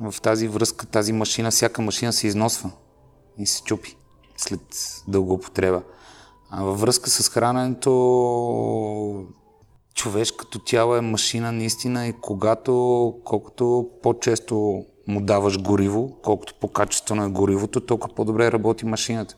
В 0.00 0.20
тази 0.20 0.48
връзка, 0.48 0.86
тази 0.86 1.12
машина, 1.12 1.50
всяка 1.50 1.82
машина 1.82 2.12
се 2.12 2.26
износва 2.26 2.70
и 3.38 3.46
се 3.46 3.62
чупи 3.62 3.96
след 4.36 4.60
дълга 5.08 5.32
употреба. 5.32 5.82
А 6.50 6.62
във 6.62 6.80
връзка 6.80 7.10
с 7.10 7.28
храненето, 7.28 9.26
човешкото 9.94 10.58
тяло 10.58 10.96
е 10.96 11.00
машина 11.00 11.52
наистина 11.52 12.06
и 12.06 12.12
когато, 12.12 13.14
колкото 13.24 13.88
по-често 14.02 14.84
му 15.08 15.20
даваш 15.20 15.62
гориво, 15.62 16.16
колкото 16.22 16.54
по-качествено 16.60 17.24
е 17.24 17.28
горивото, 17.28 17.80
толкова 17.80 18.14
по-добре 18.14 18.52
работи 18.52 18.86
машината. 18.86 19.36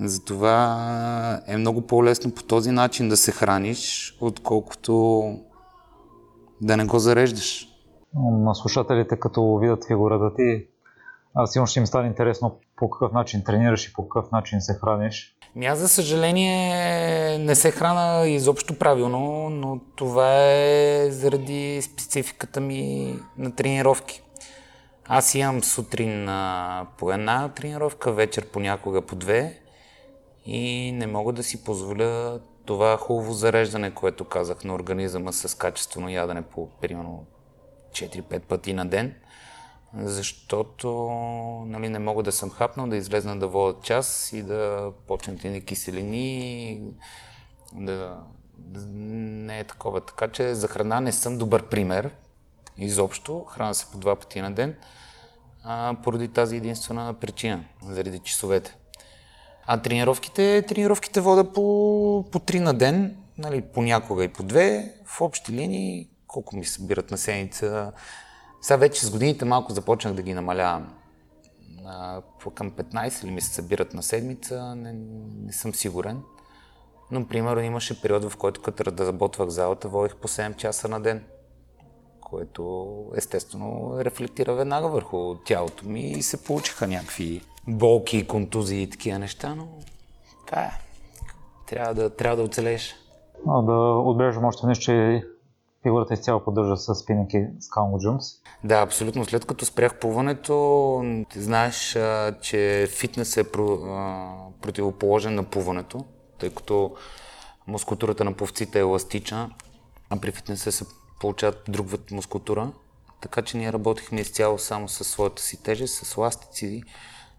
Затова 0.00 1.42
е 1.46 1.56
много 1.56 1.80
по-лесно 1.80 2.30
по 2.30 2.42
този 2.42 2.70
начин 2.70 3.08
да 3.08 3.16
се 3.16 3.32
храниш, 3.32 4.16
отколкото 4.20 5.24
да 6.64 6.76
не 6.76 6.84
го 6.84 6.98
зареждаш. 6.98 7.68
На 8.14 8.54
слушателите, 8.54 9.16
като 9.16 9.58
видят 9.58 9.86
фигурата 9.86 10.34
ти, 10.34 10.66
аз 11.34 11.52
сигурно 11.52 11.66
ще 11.66 11.80
им 11.80 11.86
стане 11.86 12.08
интересно 12.08 12.60
по 12.76 12.90
какъв 12.90 13.12
начин 13.12 13.44
тренираш 13.44 13.86
и 13.86 13.92
по 13.92 14.08
какъв 14.08 14.32
начин 14.32 14.60
се 14.60 14.74
храниш. 14.74 15.36
Ми 15.56 15.66
аз, 15.66 15.78
за 15.78 15.88
съжаление, 15.88 17.38
не 17.38 17.54
се 17.54 17.70
храна 17.70 18.26
изобщо 18.26 18.78
правилно, 18.78 19.50
но 19.50 19.80
това 19.96 20.52
е 20.52 21.08
заради 21.10 21.82
спецификата 21.82 22.60
ми 22.60 23.14
на 23.38 23.54
тренировки. 23.54 24.22
Аз 25.06 25.34
имам 25.34 25.62
сутрин 25.62 26.28
по 26.98 27.12
една 27.12 27.48
тренировка, 27.48 28.12
вечер 28.12 28.46
понякога 28.46 29.02
по 29.02 29.16
две 29.16 29.58
и 30.46 30.92
не 30.92 31.06
мога 31.06 31.32
да 31.32 31.42
си 31.42 31.64
позволя 31.64 32.38
това 32.64 32.96
хубаво 32.96 33.32
зареждане, 33.32 33.94
което 33.94 34.24
казах 34.24 34.64
на 34.64 34.74
организъма 34.74 35.32
с 35.32 35.58
качествено 35.58 36.08
ядене 36.08 36.42
по 36.42 36.68
примерно 36.80 37.26
4-5 37.92 38.40
пъти 38.40 38.72
на 38.72 38.86
ден 38.86 39.14
защото 39.96 40.88
нали, 41.66 41.88
не 41.88 41.98
мога 41.98 42.22
да 42.22 42.32
съм 42.32 42.50
хапнал, 42.50 42.86
да 42.86 42.96
излезна 42.96 43.38
да 43.38 43.48
водя 43.48 43.80
час 43.82 44.32
и 44.32 44.42
да 44.42 44.92
почнат 45.06 45.44
едни 45.44 45.64
киселини, 45.64 46.80
да, 47.72 48.18
не 48.92 49.58
е 49.58 49.64
такова. 49.64 50.00
Така 50.00 50.28
че 50.28 50.54
за 50.54 50.68
храна 50.68 51.00
не 51.00 51.12
съм 51.12 51.38
добър 51.38 51.68
пример, 51.68 52.10
изобщо. 52.78 53.44
Храна 53.44 53.74
се 53.74 53.90
по 53.92 53.98
два 53.98 54.16
пъти 54.16 54.40
на 54.40 54.54
ден, 54.54 54.76
а, 55.64 55.96
поради 56.04 56.28
тази 56.28 56.56
единствена 56.56 57.14
причина, 57.14 57.64
заради 57.82 58.18
часовете. 58.18 58.76
А 59.66 59.82
тренировките, 59.82 60.64
тренировките 60.68 61.20
вода 61.20 61.52
по, 61.52 62.24
по 62.32 62.38
три 62.38 62.60
на 62.60 62.74
ден, 62.74 63.16
нали, 63.38 63.62
понякога 63.62 64.24
и 64.24 64.28
по 64.28 64.42
две, 64.42 64.94
в 65.04 65.20
общи 65.20 65.52
линии, 65.52 66.08
колко 66.26 66.56
ми 66.56 66.64
събират 66.64 67.10
на 67.10 67.18
седмица, 67.18 67.92
сега 68.62 68.76
вече 68.76 69.06
с 69.06 69.10
годините 69.10 69.44
малко 69.44 69.72
започнах 69.72 70.14
да 70.14 70.22
ги 70.22 70.34
намалявам. 70.34 70.94
А, 71.86 72.22
към 72.54 72.70
15 72.70 73.24
ли 73.24 73.30
ми 73.30 73.40
се 73.40 73.54
събират 73.54 73.94
на 73.94 74.02
седмица, 74.02 74.74
не, 74.74 74.92
не 75.46 75.52
съм 75.52 75.74
сигурен. 75.74 76.22
Но, 77.10 77.28
примерно, 77.28 77.62
имаше 77.62 78.02
период, 78.02 78.24
в 78.24 78.36
който 78.36 78.62
като 78.62 78.84
разработвах 78.84 79.48
залата, 79.48 79.88
водих 79.88 80.16
по 80.16 80.28
7 80.28 80.56
часа 80.56 80.88
на 80.88 81.00
ден, 81.00 81.24
което 82.20 82.94
естествено 83.16 83.96
рефлектира 83.98 84.54
веднага 84.54 84.88
върху 84.88 85.34
тялото 85.34 85.88
ми 85.88 86.10
и 86.10 86.22
се 86.22 86.44
получиха 86.44 86.86
някакви 86.86 87.42
болки, 87.68 88.26
контузии 88.26 88.82
и 88.82 88.90
такива 88.90 89.18
неща, 89.18 89.54
но 89.54 89.68
това 90.46 90.62
е. 90.62 90.70
Трябва 91.66 91.94
да, 91.94 92.10
трябва 92.10 92.36
да 92.36 92.42
оцелееш. 92.42 92.94
А, 93.48 93.62
да 93.62 93.72
отбележим 94.04 94.44
още 94.44 94.66
нещо, 94.66 94.84
че 94.84 95.24
фигурата 95.82 96.14
изцяло 96.14 96.44
поддържа 96.44 96.76
с 96.76 96.94
спининг 96.94 97.34
и 97.34 97.46
скално 97.60 97.98
джумс. 97.98 98.24
Да, 98.64 98.74
абсолютно. 98.74 99.24
След 99.24 99.44
като 99.44 99.64
спрях 99.64 99.98
плуването, 99.98 101.24
знаеш, 101.36 101.96
а, 101.96 102.34
че 102.40 102.88
фитнес 102.90 103.36
е 103.36 103.52
про, 103.52 103.74
а, 103.74 104.32
противоположен 104.62 105.34
на 105.34 105.44
плуването, 105.44 106.04
тъй 106.38 106.50
като 106.50 106.94
мускултурата 107.66 108.24
на 108.24 108.32
пловците 108.32 108.78
е 108.78 108.82
еластична, 108.82 109.50
а 110.10 110.20
при 110.20 110.32
фитнеса 110.32 110.72
се 110.72 110.84
получават 111.20 111.62
друг 111.68 111.90
вид 111.90 112.10
мускултура. 112.10 112.72
Така 113.20 113.42
че 113.42 113.56
ние 113.56 113.72
работихме 113.72 114.20
изцяло 114.20 114.58
само 114.58 114.88
с 114.88 115.04
своята 115.04 115.42
си 115.42 115.62
тежест, 115.62 116.06
с 116.06 116.16
ластици, 116.16 116.82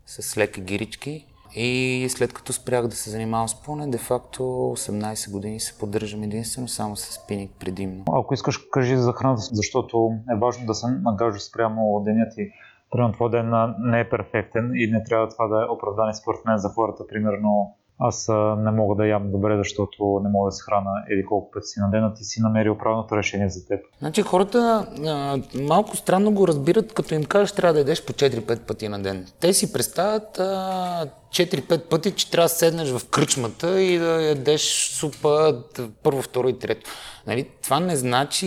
с 0.06 0.38
леки 0.38 0.62
гирички. 0.62 1.26
И 1.58 2.08
след 2.10 2.34
като 2.34 2.54
спрях 2.54 2.88
да 2.88 2.96
се 2.96 3.10
занимавам 3.10 3.48
с 3.48 3.64
плуване, 3.64 3.88
де-факто 3.88 4.44
18 4.44 5.32
години 5.32 5.60
се 5.60 5.78
поддържам 5.80 6.24
единствено 6.24 6.68
само 6.68 6.96
с 6.96 7.02
спининг 7.02 7.52
предимно. 7.60 8.04
Ако 8.14 8.34
искаш, 8.34 8.58
кажи 8.72 8.98
за 8.98 9.14
храната, 9.14 9.42
защото 9.42 10.12
е 10.36 10.40
важно 10.40 10.66
да 10.66 10.74
се 10.74 10.88
нагажда 10.88 11.40
спрямо 11.40 12.04
денят 12.04 12.34
и 12.38 12.52
примерно 12.92 13.14
твой 13.14 13.30
ден 13.30 13.52
не 13.80 14.00
е 14.00 14.10
перфектен 14.10 14.72
и 14.76 14.92
не 14.92 15.04
трябва 15.04 15.30
това 15.30 15.48
да 15.48 15.66
е 15.66 15.72
оправдание 15.72 16.14
според 16.14 16.46
мен 16.46 16.58
за 16.58 16.70
хората, 16.70 17.08
примерно 17.08 17.76
аз 18.00 18.28
не 18.58 18.72
мога 18.72 18.96
да 18.96 19.08
ям 19.08 19.32
добре, 19.32 19.58
защото 19.58 20.22
не 20.24 20.30
мога 20.30 20.48
да 20.48 20.52
се 20.52 20.64
храна 20.64 21.04
или 21.12 21.26
колко 21.26 21.52
пъти 21.52 21.68
си 21.68 21.80
на 21.80 21.92
ден, 21.92 22.04
а 22.04 22.14
ти 22.14 22.24
си 22.24 22.42
намерил 22.42 22.78
правилното 22.78 23.18
решение 23.18 23.50
за 23.50 23.68
теб. 23.68 23.80
Значи 24.00 24.22
хората 24.22 24.88
а, 25.08 25.40
малко 25.62 25.98
странно 25.98 26.32
го 26.32 26.48
разбират, 26.48 26.94
като 26.94 27.14
им 27.14 27.26
кажеш, 27.26 27.52
трябва 27.52 27.74
да 27.74 27.80
ядеш 27.80 28.06
по 28.06 28.14
4-5 28.14 28.60
пъти 28.60 28.90
на 28.90 29.04
ден. 29.04 29.28
Те 29.40 29.54
си 29.54 29.74
представят 29.74 30.40
а, 30.40 31.08
4-5 31.30 31.90
пъти, 31.90 32.12
че 32.12 32.32
трябва 32.32 32.46
да 32.46 32.50
седнеш 32.50 32.92
в 32.92 33.10
кръчмата 33.10 33.82
и 33.82 33.98
да 33.98 34.22
ядеш 34.22 34.62
супа 35.00 35.64
първо, 36.04 36.22
второ 36.22 36.50
и 36.50 36.60
трето. 36.60 36.90
Нали? 37.28 37.50
Това 37.64 37.80
не 37.80 37.96
значи 37.96 38.46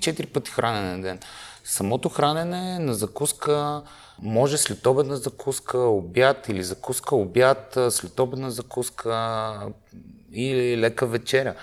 4 0.00 0.32
пъти 0.32 0.50
хранене 0.50 0.96
на 0.96 1.02
ден. 1.02 1.18
Самото 1.64 2.08
хранене 2.08 2.78
на 2.78 2.94
закуска 2.94 3.82
може 4.22 4.58
след 4.58 4.86
обедна 4.86 5.16
закуска, 5.16 5.78
обяд 5.78 6.48
или 6.48 6.62
закуска, 6.62 7.16
обяд, 7.16 7.78
след 7.90 8.20
обедна 8.20 8.50
закуска 8.50 9.72
или 10.32 10.80
лека 10.80 11.06
вечеря. 11.06 11.54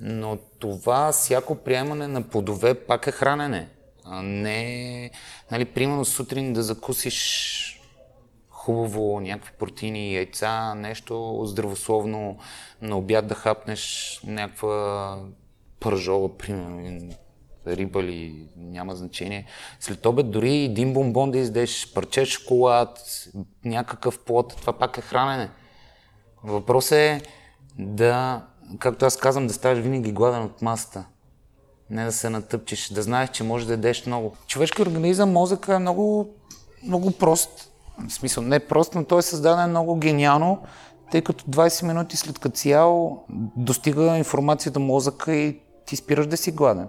Но 0.00 0.38
това 0.58 1.12
всяко 1.12 1.54
приемане 1.54 2.08
на 2.08 2.22
плодове 2.22 2.74
пак 2.74 3.06
е 3.06 3.10
хранене. 3.12 3.68
А 4.04 4.22
не, 4.22 5.10
нали, 5.50 5.64
примерно 5.64 6.04
сутрин 6.04 6.52
да 6.52 6.62
закусиш 6.62 7.58
хубаво 8.50 9.20
някакви 9.20 9.52
протеини, 9.58 10.14
яйца, 10.14 10.74
нещо 10.74 11.42
здравословно, 11.44 12.38
на 12.82 12.98
обяд 12.98 13.26
да 13.26 13.34
хапнеш 13.34 14.20
някаква 14.24 15.18
пържола, 15.80 16.36
примерно, 16.38 17.10
риба 17.66 18.02
ли, 18.02 18.48
няма 18.56 18.96
значение. 18.96 19.46
След 19.80 20.06
обед 20.06 20.30
дори 20.30 20.54
един 20.54 20.92
бомбон 20.92 21.30
да 21.30 21.38
издеш, 21.38 21.92
парче 21.94 22.24
шоколад, 22.24 22.98
някакъв 23.64 24.18
плод, 24.18 24.56
това 24.56 24.72
пак 24.72 24.98
е 24.98 25.00
хранене. 25.00 25.50
Въпросът 26.44 26.92
е 26.92 27.20
да, 27.78 28.42
както 28.78 29.04
аз 29.04 29.16
казвам, 29.16 29.46
да 29.46 29.52
ставаш 29.52 29.78
винаги 29.78 30.12
гладен 30.12 30.42
от 30.42 30.62
масата. 30.62 31.04
Не 31.90 32.04
да 32.04 32.12
се 32.12 32.30
натъпчеш, 32.30 32.88
да 32.88 33.02
знаеш, 33.02 33.30
че 33.30 33.44
можеш 33.44 33.66
да 33.66 33.72
ядеш 33.72 34.06
много. 34.06 34.36
Човешки 34.46 34.82
организъм, 34.82 35.32
мозъка 35.32 35.74
е 35.74 35.78
много, 35.78 36.34
много 36.82 37.10
прост. 37.10 37.72
В 38.08 38.12
смисъл, 38.12 38.42
не 38.42 38.60
прост, 38.60 38.94
но 38.94 39.04
той 39.04 39.18
е 39.18 39.22
създаден 39.22 39.70
много 39.70 39.96
гениално, 39.96 40.62
тъй 41.10 41.22
като 41.22 41.44
20 41.44 41.86
минути 41.86 42.16
след 42.16 42.38
като 42.38 42.56
цяло 42.56 43.24
достига 43.56 44.16
информацията 44.16 44.80
мозъка 44.80 45.34
и 45.34 45.60
ти 45.86 45.96
спираш 45.96 46.26
да 46.26 46.36
си 46.36 46.52
гладен. 46.52 46.88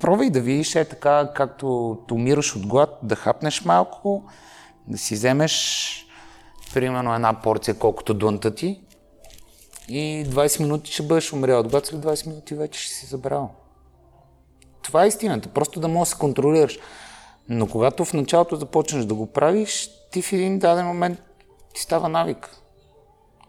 Пробвай 0.00 0.30
да 0.30 0.40
видиш 0.40 0.74
е 0.74 0.84
така, 0.84 1.30
както 1.34 1.98
умираш 2.12 2.56
от 2.56 2.66
глад, 2.66 2.98
да 3.02 3.16
хапнеш 3.16 3.64
малко, 3.64 4.24
да 4.86 4.98
си 4.98 5.14
вземеш 5.14 6.04
примерно 6.74 7.14
една 7.14 7.40
порция, 7.40 7.78
колкото 7.78 8.14
длънта 8.14 8.54
ти 8.54 8.80
и 9.88 10.24
20 10.26 10.60
минути 10.60 10.92
ще 10.92 11.02
бъдеш 11.02 11.32
умрял 11.32 11.60
от 11.60 11.68
глад, 11.68 11.86
след 11.86 12.00
20 12.00 12.26
минути 12.26 12.54
вече 12.54 12.80
ще 12.80 12.94
си 12.94 13.06
забрал. 13.06 13.50
Това 14.82 15.04
е 15.04 15.08
истината, 15.08 15.48
просто 15.48 15.80
да 15.80 15.88
можеш 15.88 16.10
да 16.10 16.14
се 16.14 16.20
контролираш. 16.20 16.78
Но 17.48 17.66
когато 17.66 18.04
в 18.04 18.12
началото 18.12 18.56
започнеш 18.56 19.04
да 19.04 19.14
го 19.14 19.26
правиш, 19.26 19.90
ти 20.12 20.22
в 20.22 20.32
един 20.32 20.58
даден 20.58 20.86
момент 20.86 21.18
ти 21.74 21.80
става 21.80 22.08
навик. 22.08 22.50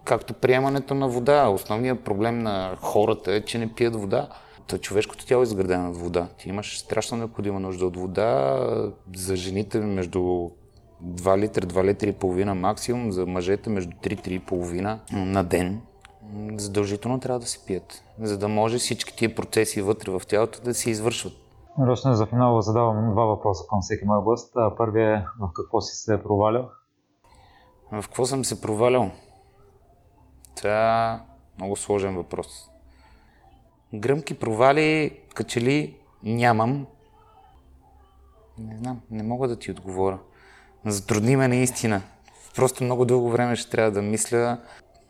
Както 0.03 0.33
приемането 0.33 0.93
на 0.93 1.07
вода. 1.07 1.47
Основният 1.47 2.03
проблем 2.03 2.39
на 2.39 2.77
хората 2.81 3.33
е, 3.33 3.45
че 3.45 3.57
не 3.57 3.73
пият 3.73 3.95
вода. 3.95 4.29
Човешкото 4.77 5.25
тяло 5.25 5.41
е 5.41 5.43
изградено 5.43 5.89
от 5.89 5.97
вода. 5.97 6.27
Ти 6.37 6.49
имаш 6.49 6.79
страшно 6.79 7.17
необходима 7.17 7.59
нужда 7.59 7.85
от 7.85 7.97
вода. 7.97 8.59
За 9.15 9.35
жените 9.35 9.79
между 9.79 10.19
2 11.03 11.37
литра, 11.37 11.67
2 11.67 11.83
литра 11.83 12.09
и 12.09 12.13
половина 12.13 12.55
максимум, 12.55 13.11
за 13.11 13.25
мъжете 13.25 13.69
между 13.69 13.97
3-3,5 13.97 14.99
на 15.11 15.43
ден. 15.43 15.81
Задължително 16.57 17.19
трябва 17.19 17.39
да 17.39 17.45
се 17.45 17.65
пият, 17.65 18.03
за 18.21 18.37
да 18.37 18.47
може 18.47 18.77
всички 18.77 19.15
тия 19.15 19.35
процеси 19.35 19.81
вътре 19.81 20.11
в 20.11 20.21
тялото 20.27 20.61
да 20.61 20.73
се 20.73 20.89
извършват. 20.89 21.33
Росне, 21.79 22.13
за 22.13 22.25
финал 22.25 22.61
задавам 22.61 23.11
два 23.11 23.23
въпроса 23.25 23.63
към 23.69 23.81
всеки 23.81 24.05
мой 24.05 24.21
гост. 24.21 24.53
Първият 24.77 25.19
е 25.19 25.25
в 25.39 25.49
какво 25.55 25.81
си 25.81 25.95
се 25.95 26.23
провалял? 26.23 26.69
В 27.91 28.01
какво 28.01 28.25
съм 28.25 28.45
се 28.45 28.61
провалял? 28.61 29.11
Това 30.55 31.13
е 31.13 31.19
много 31.57 31.75
сложен 31.75 32.15
въпрос. 32.15 32.68
Гръмки 33.93 34.39
провали, 34.39 35.19
качели 35.33 35.95
нямам. 36.23 36.87
Не 38.57 38.77
знам, 38.77 39.01
не 39.11 39.23
мога 39.23 39.47
да 39.47 39.59
ти 39.59 39.71
отговоря. 39.71 40.19
Затрудни 40.85 41.35
ме 41.35 41.47
наистина. 41.47 42.01
Просто 42.55 42.83
много 42.83 43.05
дълго 43.05 43.29
време 43.29 43.55
ще 43.55 43.71
трябва 43.71 43.91
да 43.91 44.01
мисля. 44.01 44.57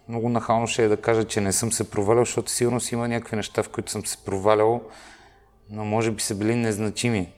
Много 0.07 0.29
нахално 0.29 0.67
ще 0.67 0.83
е 0.83 0.87
да 0.87 1.01
кажа, 1.01 1.23
че 1.23 1.41
не 1.41 1.51
съм 1.51 1.71
се 1.71 1.89
провалял, 1.89 2.25
защото 2.25 2.51
сигурно 2.51 2.79
си 2.79 2.95
има 2.95 3.07
някакви 3.07 3.35
неща, 3.35 3.63
в 3.63 3.69
които 3.69 3.91
съм 3.91 4.05
се 4.05 4.17
провалял, 4.17 4.81
но 5.69 5.85
може 5.85 6.11
би 6.11 6.21
са 6.21 6.35
били 6.35 6.55
незначими. 6.55 7.33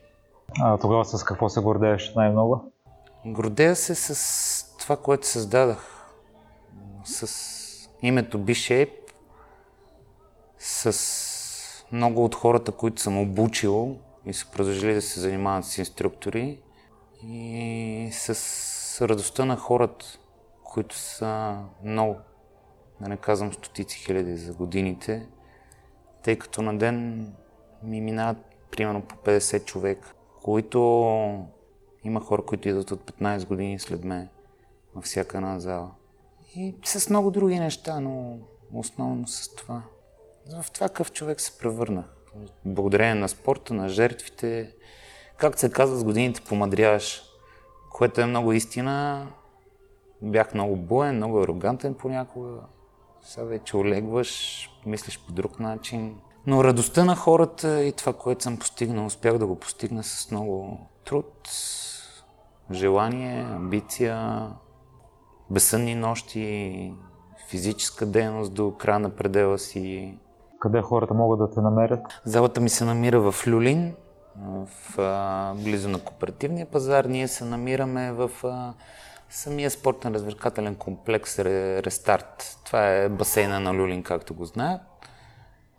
А 0.61 0.77
тогава 0.77 1.05
с 1.05 1.23
какво 1.23 1.49
се 1.49 1.61
гордееш 1.61 2.13
най-много? 2.15 2.71
Гордея 3.25 3.75
се 3.75 3.95
с 3.95 4.77
това, 4.79 4.97
което 4.97 5.27
създадах. 5.27 6.07
С 7.05 7.89
името 8.01 8.39
B-Shape, 8.39 8.91
с 10.59 11.30
много 11.91 12.25
от 12.25 12.35
хората, 12.35 12.71
които 12.71 13.01
съм 13.01 13.19
обучил 13.19 13.97
и 14.25 14.33
са 14.33 14.51
продължили 14.51 14.93
да 14.93 15.01
се 15.01 15.19
занимават 15.19 15.65
с 15.65 15.77
инструктори 15.77 16.59
и 17.23 18.09
с 18.11 19.07
радостта 19.07 19.45
на 19.45 19.57
хората, 19.57 20.05
които 20.63 20.97
са 20.97 21.57
много, 21.83 22.15
да 23.01 23.09
не 23.09 23.17
казвам 23.17 23.53
стотици 23.53 23.97
хиляди 23.97 24.37
за 24.37 24.53
годините, 24.53 25.27
тъй 26.23 26.35
като 26.35 26.61
на 26.61 26.77
ден 26.77 27.27
ми 27.83 28.01
минават 28.01 28.37
примерно 28.71 29.01
по 29.01 29.15
50 29.15 29.65
човека, 29.65 30.13
които 30.43 30.79
има 32.03 32.19
хора, 32.19 32.45
които 32.45 32.69
идват 32.69 32.91
от 32.91 33.11
15 33.11 33.47
години 33.47 33.79
след 33.79 34.03
мен 34.03 34.29
във 34.95 35.03
всяка 35.03 35.37
една 35.37 35.59
зала. 35.59 35.91
И 36.55 36.75
с 36.83 37.09
много 37.09 37.31
други 37.31 37.59
неща, 37.59 37.99
но 37.99 38.37
основно 38.73 39.27
с 39.27 39.55
това. 39.55 39.81
В 40.49 40.71
това 40.71 40.87
какъв 40.87 41.11
човек 41.11 41.41
се 41.41 41.57
превърна. 41.57 42.03
Благодарение 42.65 43.15
на 43.15 43.29
спорта, 43.29 43.73
на 43.73 43.89
жертвите. 43.89 44.75
Както 45.37 45.59
се 45.59 45.71
казва, 45.71 45.97
с 45.97 46.03
годините 46.03 46.41
помадряваш, 46.41 47.21
което 47.89 48.21
е 48.21 48.25
много 48.25 48.53
истина. 48.53 49.27
Бях 50.21 50.53
много 50.53 50.75
буен, 50.75 51.15
много 51.15 51.41
арогантен 51.41 51.93
понякога. 51.93 52.57
Сега 53.21 53.45
вече 53.45 53.77
олегваш, 53.77 54.69
мислиш 54.85 55.19
по 55.19 55.31
друг 55.31 55.59
начин. 55.59 56.15
Но 56.47 56.63
радостта 56.63 57.05
на 57.05 57.15
хората 57.15 57.83
и 57.83 57.91
това, 57.91 58.13
което 58.13 58.43
съм 58.43 58.57
постигнал, 58.57 59.05
успях 59.05 59.37
да 59.37 59.47
го 59.47 59.55
постигна 59.59 60.03
с 60.03 60.31
много 60.31 60.79
труд, 61.05 61.49
желание, 62.71 63.41
амбиция, 63.41 64.47
безсънни 65.49 65.95
нощи, 65.95 66.93
физическа 67.47 68.05
дейност 68.05 68.53
до 68.53 68.77
края 68.77 68.99
на 68.99 69.09
предела 69.09 69.59
си. 69.59 70.17
Къде 70.62 70.82
хората 70.82 71.14
могат 71.14 71.39
да 71.39 71.51
те 71.51 71.62
намерят? 71.62 72.22
Залата 72.26 72.62
ми 72.62 72.70
се 72.70 72.86
намира 72.86 73.32
в 73.32 73.47
Люлин, 73.47 73.95
в, 74.38 74.68
а, 74.99 75.53
близо 75.55 75.89
на 75.89 75.99
кооперативния 75.99 76.66
пазар. 76.66 77.05
Ние 77.05 77.28
се 77.28 77.45
намираме 77.45 78.12
в 78.12 78.32
а, 78.43 78.74
самия 79.30 79.72
спортен 79.72 80.14
развлекателен 80.14 80.76
комплекс 80.76 81.39
Рестарт. 81.39 82.57
Това 82.66 82.88
е 82.88 83.09
басейна 83.09 83.59
на 83.59 83.74
Люлин, 83.74 84.03
както 84.03 84.34
го 84.34 84.45
знаят. 84.45 84.82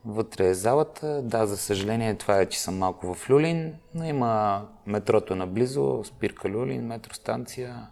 Вътре 0.04 0.46
е 0.46 0.54
залата. 0.54 1.22
Да, 1.22 1.46
за 1.46 1.56
съжаление 1.56 2.14
това 2.14 2.40
е, 2.40 2.46
че 2.46 2.60
съм 2.60 2.78
малко 2.78 3.14
в 3.14 3.30
Люлин, 3.30 3.74
но 3.94 4.04
има 4.04 4.62
метрото 4.86 5.36
наблизо, 5.36 6.04
спирка 6.04 6.48
Люлин, 6.48 6.86
метростанция. 6.86 7.86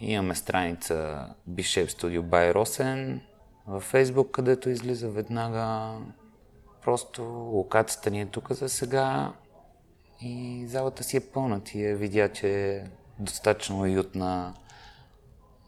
Имаме 0.00 0.34
страница 0.34 1.26
Bishep 1.50 1.86
Studio 1.86 2.20
by 2.22 2.54
Росен 2.54 3.20
във 3.68 3.92
Facebook, 3.92 4.30
където 4.30 4.70
излиза 4.70 5.08
веднага. 5.08 5.98
просто 6.84 7.22
локацията 7.52 8.10
ни 8.10 8.20
е 8.20 8.26
тук 8.26 8.52
за 8.52 8.68
сега 8.68 9.32
и 10.20 10.64
залата 10.68 11.04
си 11.04 11.16
е 11.16 11.20
пълна. 11.20 11.60
Ти 11.60 11.82
я 11.82 11.96
видя, 11.96 12.28
че 12.28 12.76
е 12.76 12.84
достатъчно 13.18 13.80
уютна 13.80 14.54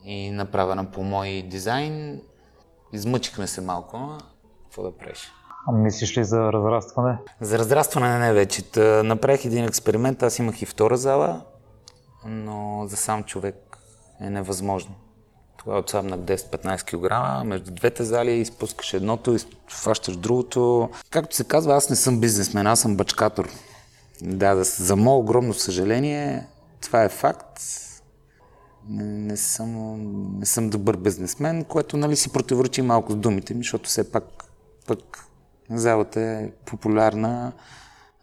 и 0.04 0.30
направена 0.30 0.90
по 0.90 1.02
мой 1.02 1.42
дизайн. 1.42 2.22
Измъчихме 2.92 3.46
се 3.46 3.60
малко, 3.60 4.18
какво 4.62 4.82
да 4.82 4.96
правиш? 4.96 5.32
А 5.68 5.72
мислиш 5.72 6.18
ли 6.18 6.24
за 6.24 6.52
разрастване? 6.52 7.18
За 7.40 7.58
разрастване 7.58 8.18
не 8.18 8.32
вече. 8.32 8.70
Та, 8.70 9.02
направих 9.02 9.44
един 9.44 9.64
експеримент, 9.64 10.22
аз 10.22 10.38
имах 10.38 10.62
и 10.62 10.66
втора 10.66 10.96
зала, 10.96 11.44
но 12.24 12.86
за 12.86 12.96
сам 12.96 13.24
човек 13.24 13.78
е 14.20 14.30
невъзможно. 14.30 14.94
Тогава 15.64 15.78
отслабнах 15.78 16.20
10-15 16.20 16.84
кг, 16.84 17.44
между 17.46 17.70
двете 17.70 18.04
зали 18.04 18.30
изпускаш 18.30 18.94
едното, 18.94 19.36
фащаш 19.68 20.16
другото. 20.16 20.90
Както 21.10 21.36
се 21.36 21.44
казва, 21.44 21.74
аз 21.74 21.90
не 21.90 21.96
съм 21.96 22.20
бизнесмен, 22.20 22.66
аз 22.66 22.80
съм 22.80 22.96
бачкатор. 22.96 23.48
Да, 24.22 24.54
да, 24.54 24.64
за 24.64 24.96
мое 24.96 25.16
огромно 25.16 25.54
съжаление, 25.54 26.46
това 26.80 27.02
е 27.02 27.08
факт. 27.08 27.60
Не, 28.88 29.04
не, 29.04 29.36
съм, 29.36 30.22
не 30.38 30.46
съм 30.46 30.70
добър 30.70 30.96
бизнесмен, 30.96 31.64
което 31.64 31.96
нали, 31.96 32.16
си 32.16 32.32
противоречи 32.32 32.82
малко 32.82 33.12
с 33.12 33.16
думите 33.16 33.54
ми, 33.54 33.60
защото 33.60 33.88
все 33.88 34.12
пак, 34.12 34.24
пък 34.86 35.24
залата 35.70 36.20
е 36.20 36.50
популярна, 36.66 37.52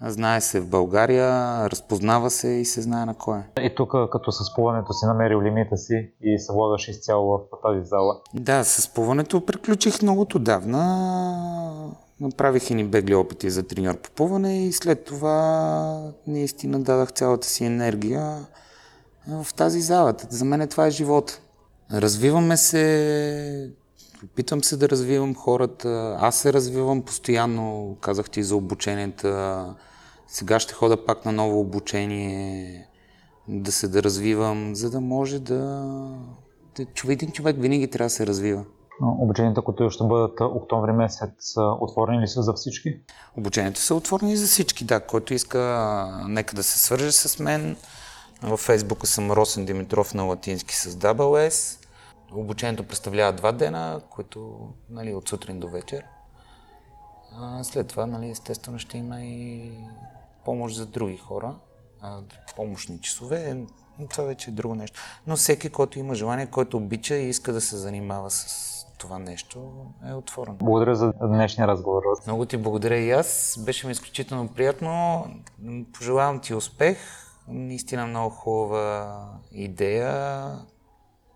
знае 0.01 0.41
се 0.41 0.59
в 0.59 0.67
България, 0.67 1.29
разпознава 1.69 2.29
се 2.29 2.47
и 2.47 2.65
се 2.65 2.81
знае 2.81 3.05
на 3.05 3.13
кой 3.13 3.39
е. 3.39 3.65
И 3.65 3.75
тук, 3.75 3.91
като 4.11 4.31
с 4.31 4.55
плуването 4.55 4.93
си 4.93 5.05
намерил 5.05 5.41
лимита 5.41 5.77
си 5.77 6.11
и 6.21 6.39
се 6.39 6.53
влагаш 6.53 6.87
изцяло 6.87 7.37
в 7.37 7.41
тази 7.63 7.87
зала. 7.87 8.21
Да, 8.33 8.63
с 8.63 8.93
плуването 8.93 9.45
приключих 9.45 10.01
много 10.01 10.25
отдавна. 10.35 11.93
Направих 12.21 12.69
и 12.69 12.75
ни 12.75 12.83
бегли 12.83 13.15
опити 13.15 13.49
за 13.49 13.63
треньор 13.63 13.97
по 13.97 14.11
плуване 14.11 14.65
и 14.65 14.71
след 14.71 15.05
това 15.05 16.11
наистина 16.27 16.79
дадах 16.79 17.11
цялата 17.11 17.47
си 17.47 17.65
енергия 17.65 18.47
в 19.27 19.53
тази 19.53 19.81
зала. 19.81 20.13
За 20.29 20.45
мен 20.45 20.67
това 20.67 20.87
е 20.87 20.91
живот. 20.91 21.39
Развиваме 21.93 22.57
се, 22.57 23.71
опитвам 24.23 24.63
се 24.63 24.77
да 24.77 24.89
развивам 24.89 25.35
хората. 25.35 26.17
Аз 26.19 26.35
се 26.35 26.53
развивам 26.53 27.01
постоянно, 27.01 27.97
казах 28.01 28.29
ти 28.29 28.43
за 28.43 28.55
обученията. 28.55 29.65
Сега 30.27 30.59
ще 30.59 30.73
хода 30.73 31.05
пак 31.05 31.25
на 31.25 31.31
ново 31.31 31.59
обучение, 31.59 32.87
да 33.47 33.71
се 33.71 33.87
да 33.87 34.03
развивам, 34.03 34.75
за 34.75 34.89
да 34.89 35.01
може 35.01 35.39
да... 35.39 35.85
човек, 36.93 37.21
един 37.21 37.31
човек 37.31 37.55
винаги 37.59 37.87
трябва 37.87 38.05
да 38.05 38.09
се 38.09 38.27
развива. 38.27 38.65
Обученията, 39.01 39.61
които 39.61 39.89
ще 39.89 40.03
бъдат 40.03 40.41
октомври 40.41 40.91
месец, 40.91 41.53
отворени 41.57 42.21
ли 42.21 42.27
са 42.27 42.43
за 42.43 42.53
всички? 42.53 42.99
Обучението 43.37 43.79
са 43.79 43.95
отворени 43.95 44.37
за 44.37 44.47
всички, 44.47 44.85
да. 44.85 44.99
Който 44.99 45.33
иска, 45.33 46.23
нека 46.27 46.55
да 46.55 46.63
се 46.63 46.79
свърже 46.79 47.11
с 47.11 47.39
мен. 47.39 47.77
Във 48.43 48.59
Фейсбука 48.59 49.07
съм 49.07 49.31
Росен 49.31 49.65
Димитров 49.65 50.13
на 50.13 50.23
латински 50.23 50.75
с 50.75 50.91
WS. 50.91 51.85
Обучението 52.33 52.83
представлява 52.83 53.33
два 53.33 53.51
дена, 53.51 54.01
които 54.09 54.69
нали, 54.89 55.13
от 55.13 55.29
сутрин 55.29 55.59
до 55.59 55.67
вечер. 55.67 56.03
А 57.35 57.63
след 57.63 57.87
това, 57.87 58.05
нали, 58.05 58.29
естествено, 58.29 58.79
ще 58.79 58.97
има 58.97 59.21
и 59.21 59.71
помощ 60.45 60.75
за 60.75 60.85
други 60.85 61.17
хора, 61.17 61.55
а, 62.01 62.19
помощни 62.55 63.01
часове. 63.01 63.65
Това 64.09 64.23
вече 64.23 64.49
е 64.49 64.53
друго 64.53 64.75
нещо. 64.75 64.99
Но 65.27 65.35
всеки, 65.35 65.69
който 65.69 65.99
има 65.99 66.15
желание, 66.15 66.45
който 66.45 66.77
обича 66.77 67.15
и 67.15 67.29
иска 67.29 67.53
да 67.53 67.61
се 67.61 67.77
занимава 67.77 68.31
с 68.31 68.77
това 68.97 69.19
нещо, 69.19 69.71
е 70.09 70.13
отворено. 70.13 70.57
Благодаря 70.57 70.95
за 70.95 71.13
днешния 71.21 71.67
разговор. 71.67 72.01
Много 72.25 72.45
ти 72.45 72.57
благодаря 72.57 72.97
и 72.97 73.11
аз. 73.11 73.59
Беше 73.65 73.87
ми 73.87 73.91
изключително 73.91 74.47
приятно. 74.47 75.25
Пожелавам 75.93 76.39
ти 76.39 76.53
успех. 76.53 76.97
Наистина 77.47 78.07
много 78.07 78.29
хубава 78.29 79.29
идея 79.51 80.51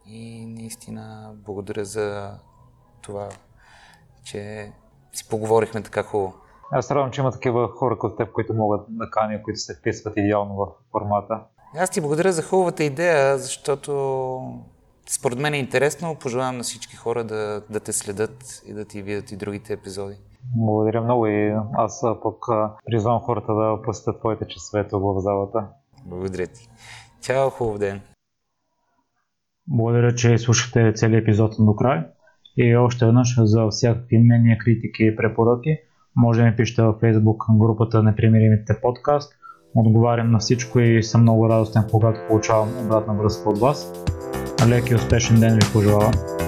и 0.06 0.46
наистина 0.46 1.32
благодаря 1.36 1.86
за 1.86 2.38
това, 3.02 3.30
че 4.24 4.72
си 5.14 5.30
поговорихме 5.30 5.82
така 5.82 6.04
хубаво. 6.04 6.34
Аз 6.72 6.86
се 6.86 6.96
радвам, 6.96 7.12
че 7.12 7.22
има 7.22 7.32
такива 7.32 7.68
хора 7.68 8.00
като 8.00 8.16
теб, 8.16 8.32
които 8.32 8.54
могат 8.54 8.82
да 8.90 9.10
каня, 9.10 9.44
които 9.44 9.60
се 9.60 9.76
вписват 9.76 10.18
идеално 10.18 10.56
в 10.56 10.68
формата. 10.92 11.40
Аз 11.78 11.90
ти 11.90 12.02
благодаря 12.02 12.32
за 12.32 12.44
хубавата 12.44 12.84
идея, 12.84 13.38
защото 13.38 14.42
според 15.10 15.40
мен 15.40 15.54
е 15.54 15.58
интересно. 15.58 16.16
Пожелавам 16.16 16.58
на 16.58 16.64
всички 16.64 16.96
хора 16.96 17.24
да, 17.24 17.62
да 17.70 17.80
те 17.80 17.94
следят 17.94 18.62
и 18.66 18.74
да 18.74 18.86
ти 18.86 19.02
видят 19.02 19.32
и 19.32 19.38
другите 19.38 19.74
епизоди. 19.74 20.16
Благодаря 20.56 21.02
много 21.02 21.28
и 21.28 21.56
аз 21.74 22.02
пък 22.24 22.36
призвам 22.86 23.20
хората 23.20 23.54
да 23.54 23.82
посетят 23.84 24.20
твоите 24.20 24.48
часове 24.48 24.88
тук 24.88 25.04
в 25.04 25.20
залата. 25.20 25.68
Благодаря 26.06 26.48
ти. 26.48 26.70
Чао, 27.22 27.50
хубав 27.50 27.78
ден! 27.78 28.02
Благодаря, 29.68 30.16
че 30.16 30.38
слушате 30.38 30.94
целият 30.96 31.24
епизод 31.24 31.56
до 31.60 31.76
край. 31.76 32.04
И 32.58 32.76
още 32.76 33.06
веднъж 33.06 33.36
за 33.40 33.68
всякакви 33.70 34.18
мнения, 34.18 34.58
критики 34.58 35.04
и 35.04 35.16
препоръки 35.16 35.78
може 36.16 36.42
да 36.42 36.46
ми 36.46 36.56
пишете 36.56 36.82
във 36.82 36.96
Facebook 36.96 37.58
групата 37.58 38.04
Непримиримите 38.04 38.74
подкаст. 38.82 39.34
Отговарям 39.76 40.32
на 40.32 40.40
всичко 40.40 40.80
и 40.80 41.04
съм 41.04 41.22
много 41.22 41.50
радостен, 41.50 41.84
когато 41.92 42.20
получавам 42.28 42.70
обратна 42.86 43.14
връзка 43.14 43.50
от 43.50 43.60
вас. 43.60 44.06
Лек 44.68 44.90
и 44.90 44.96
успешен 44.96 45.40
ден 45.40 45.54
ви 45.54 45.74
пожелавам! 45.74 46.41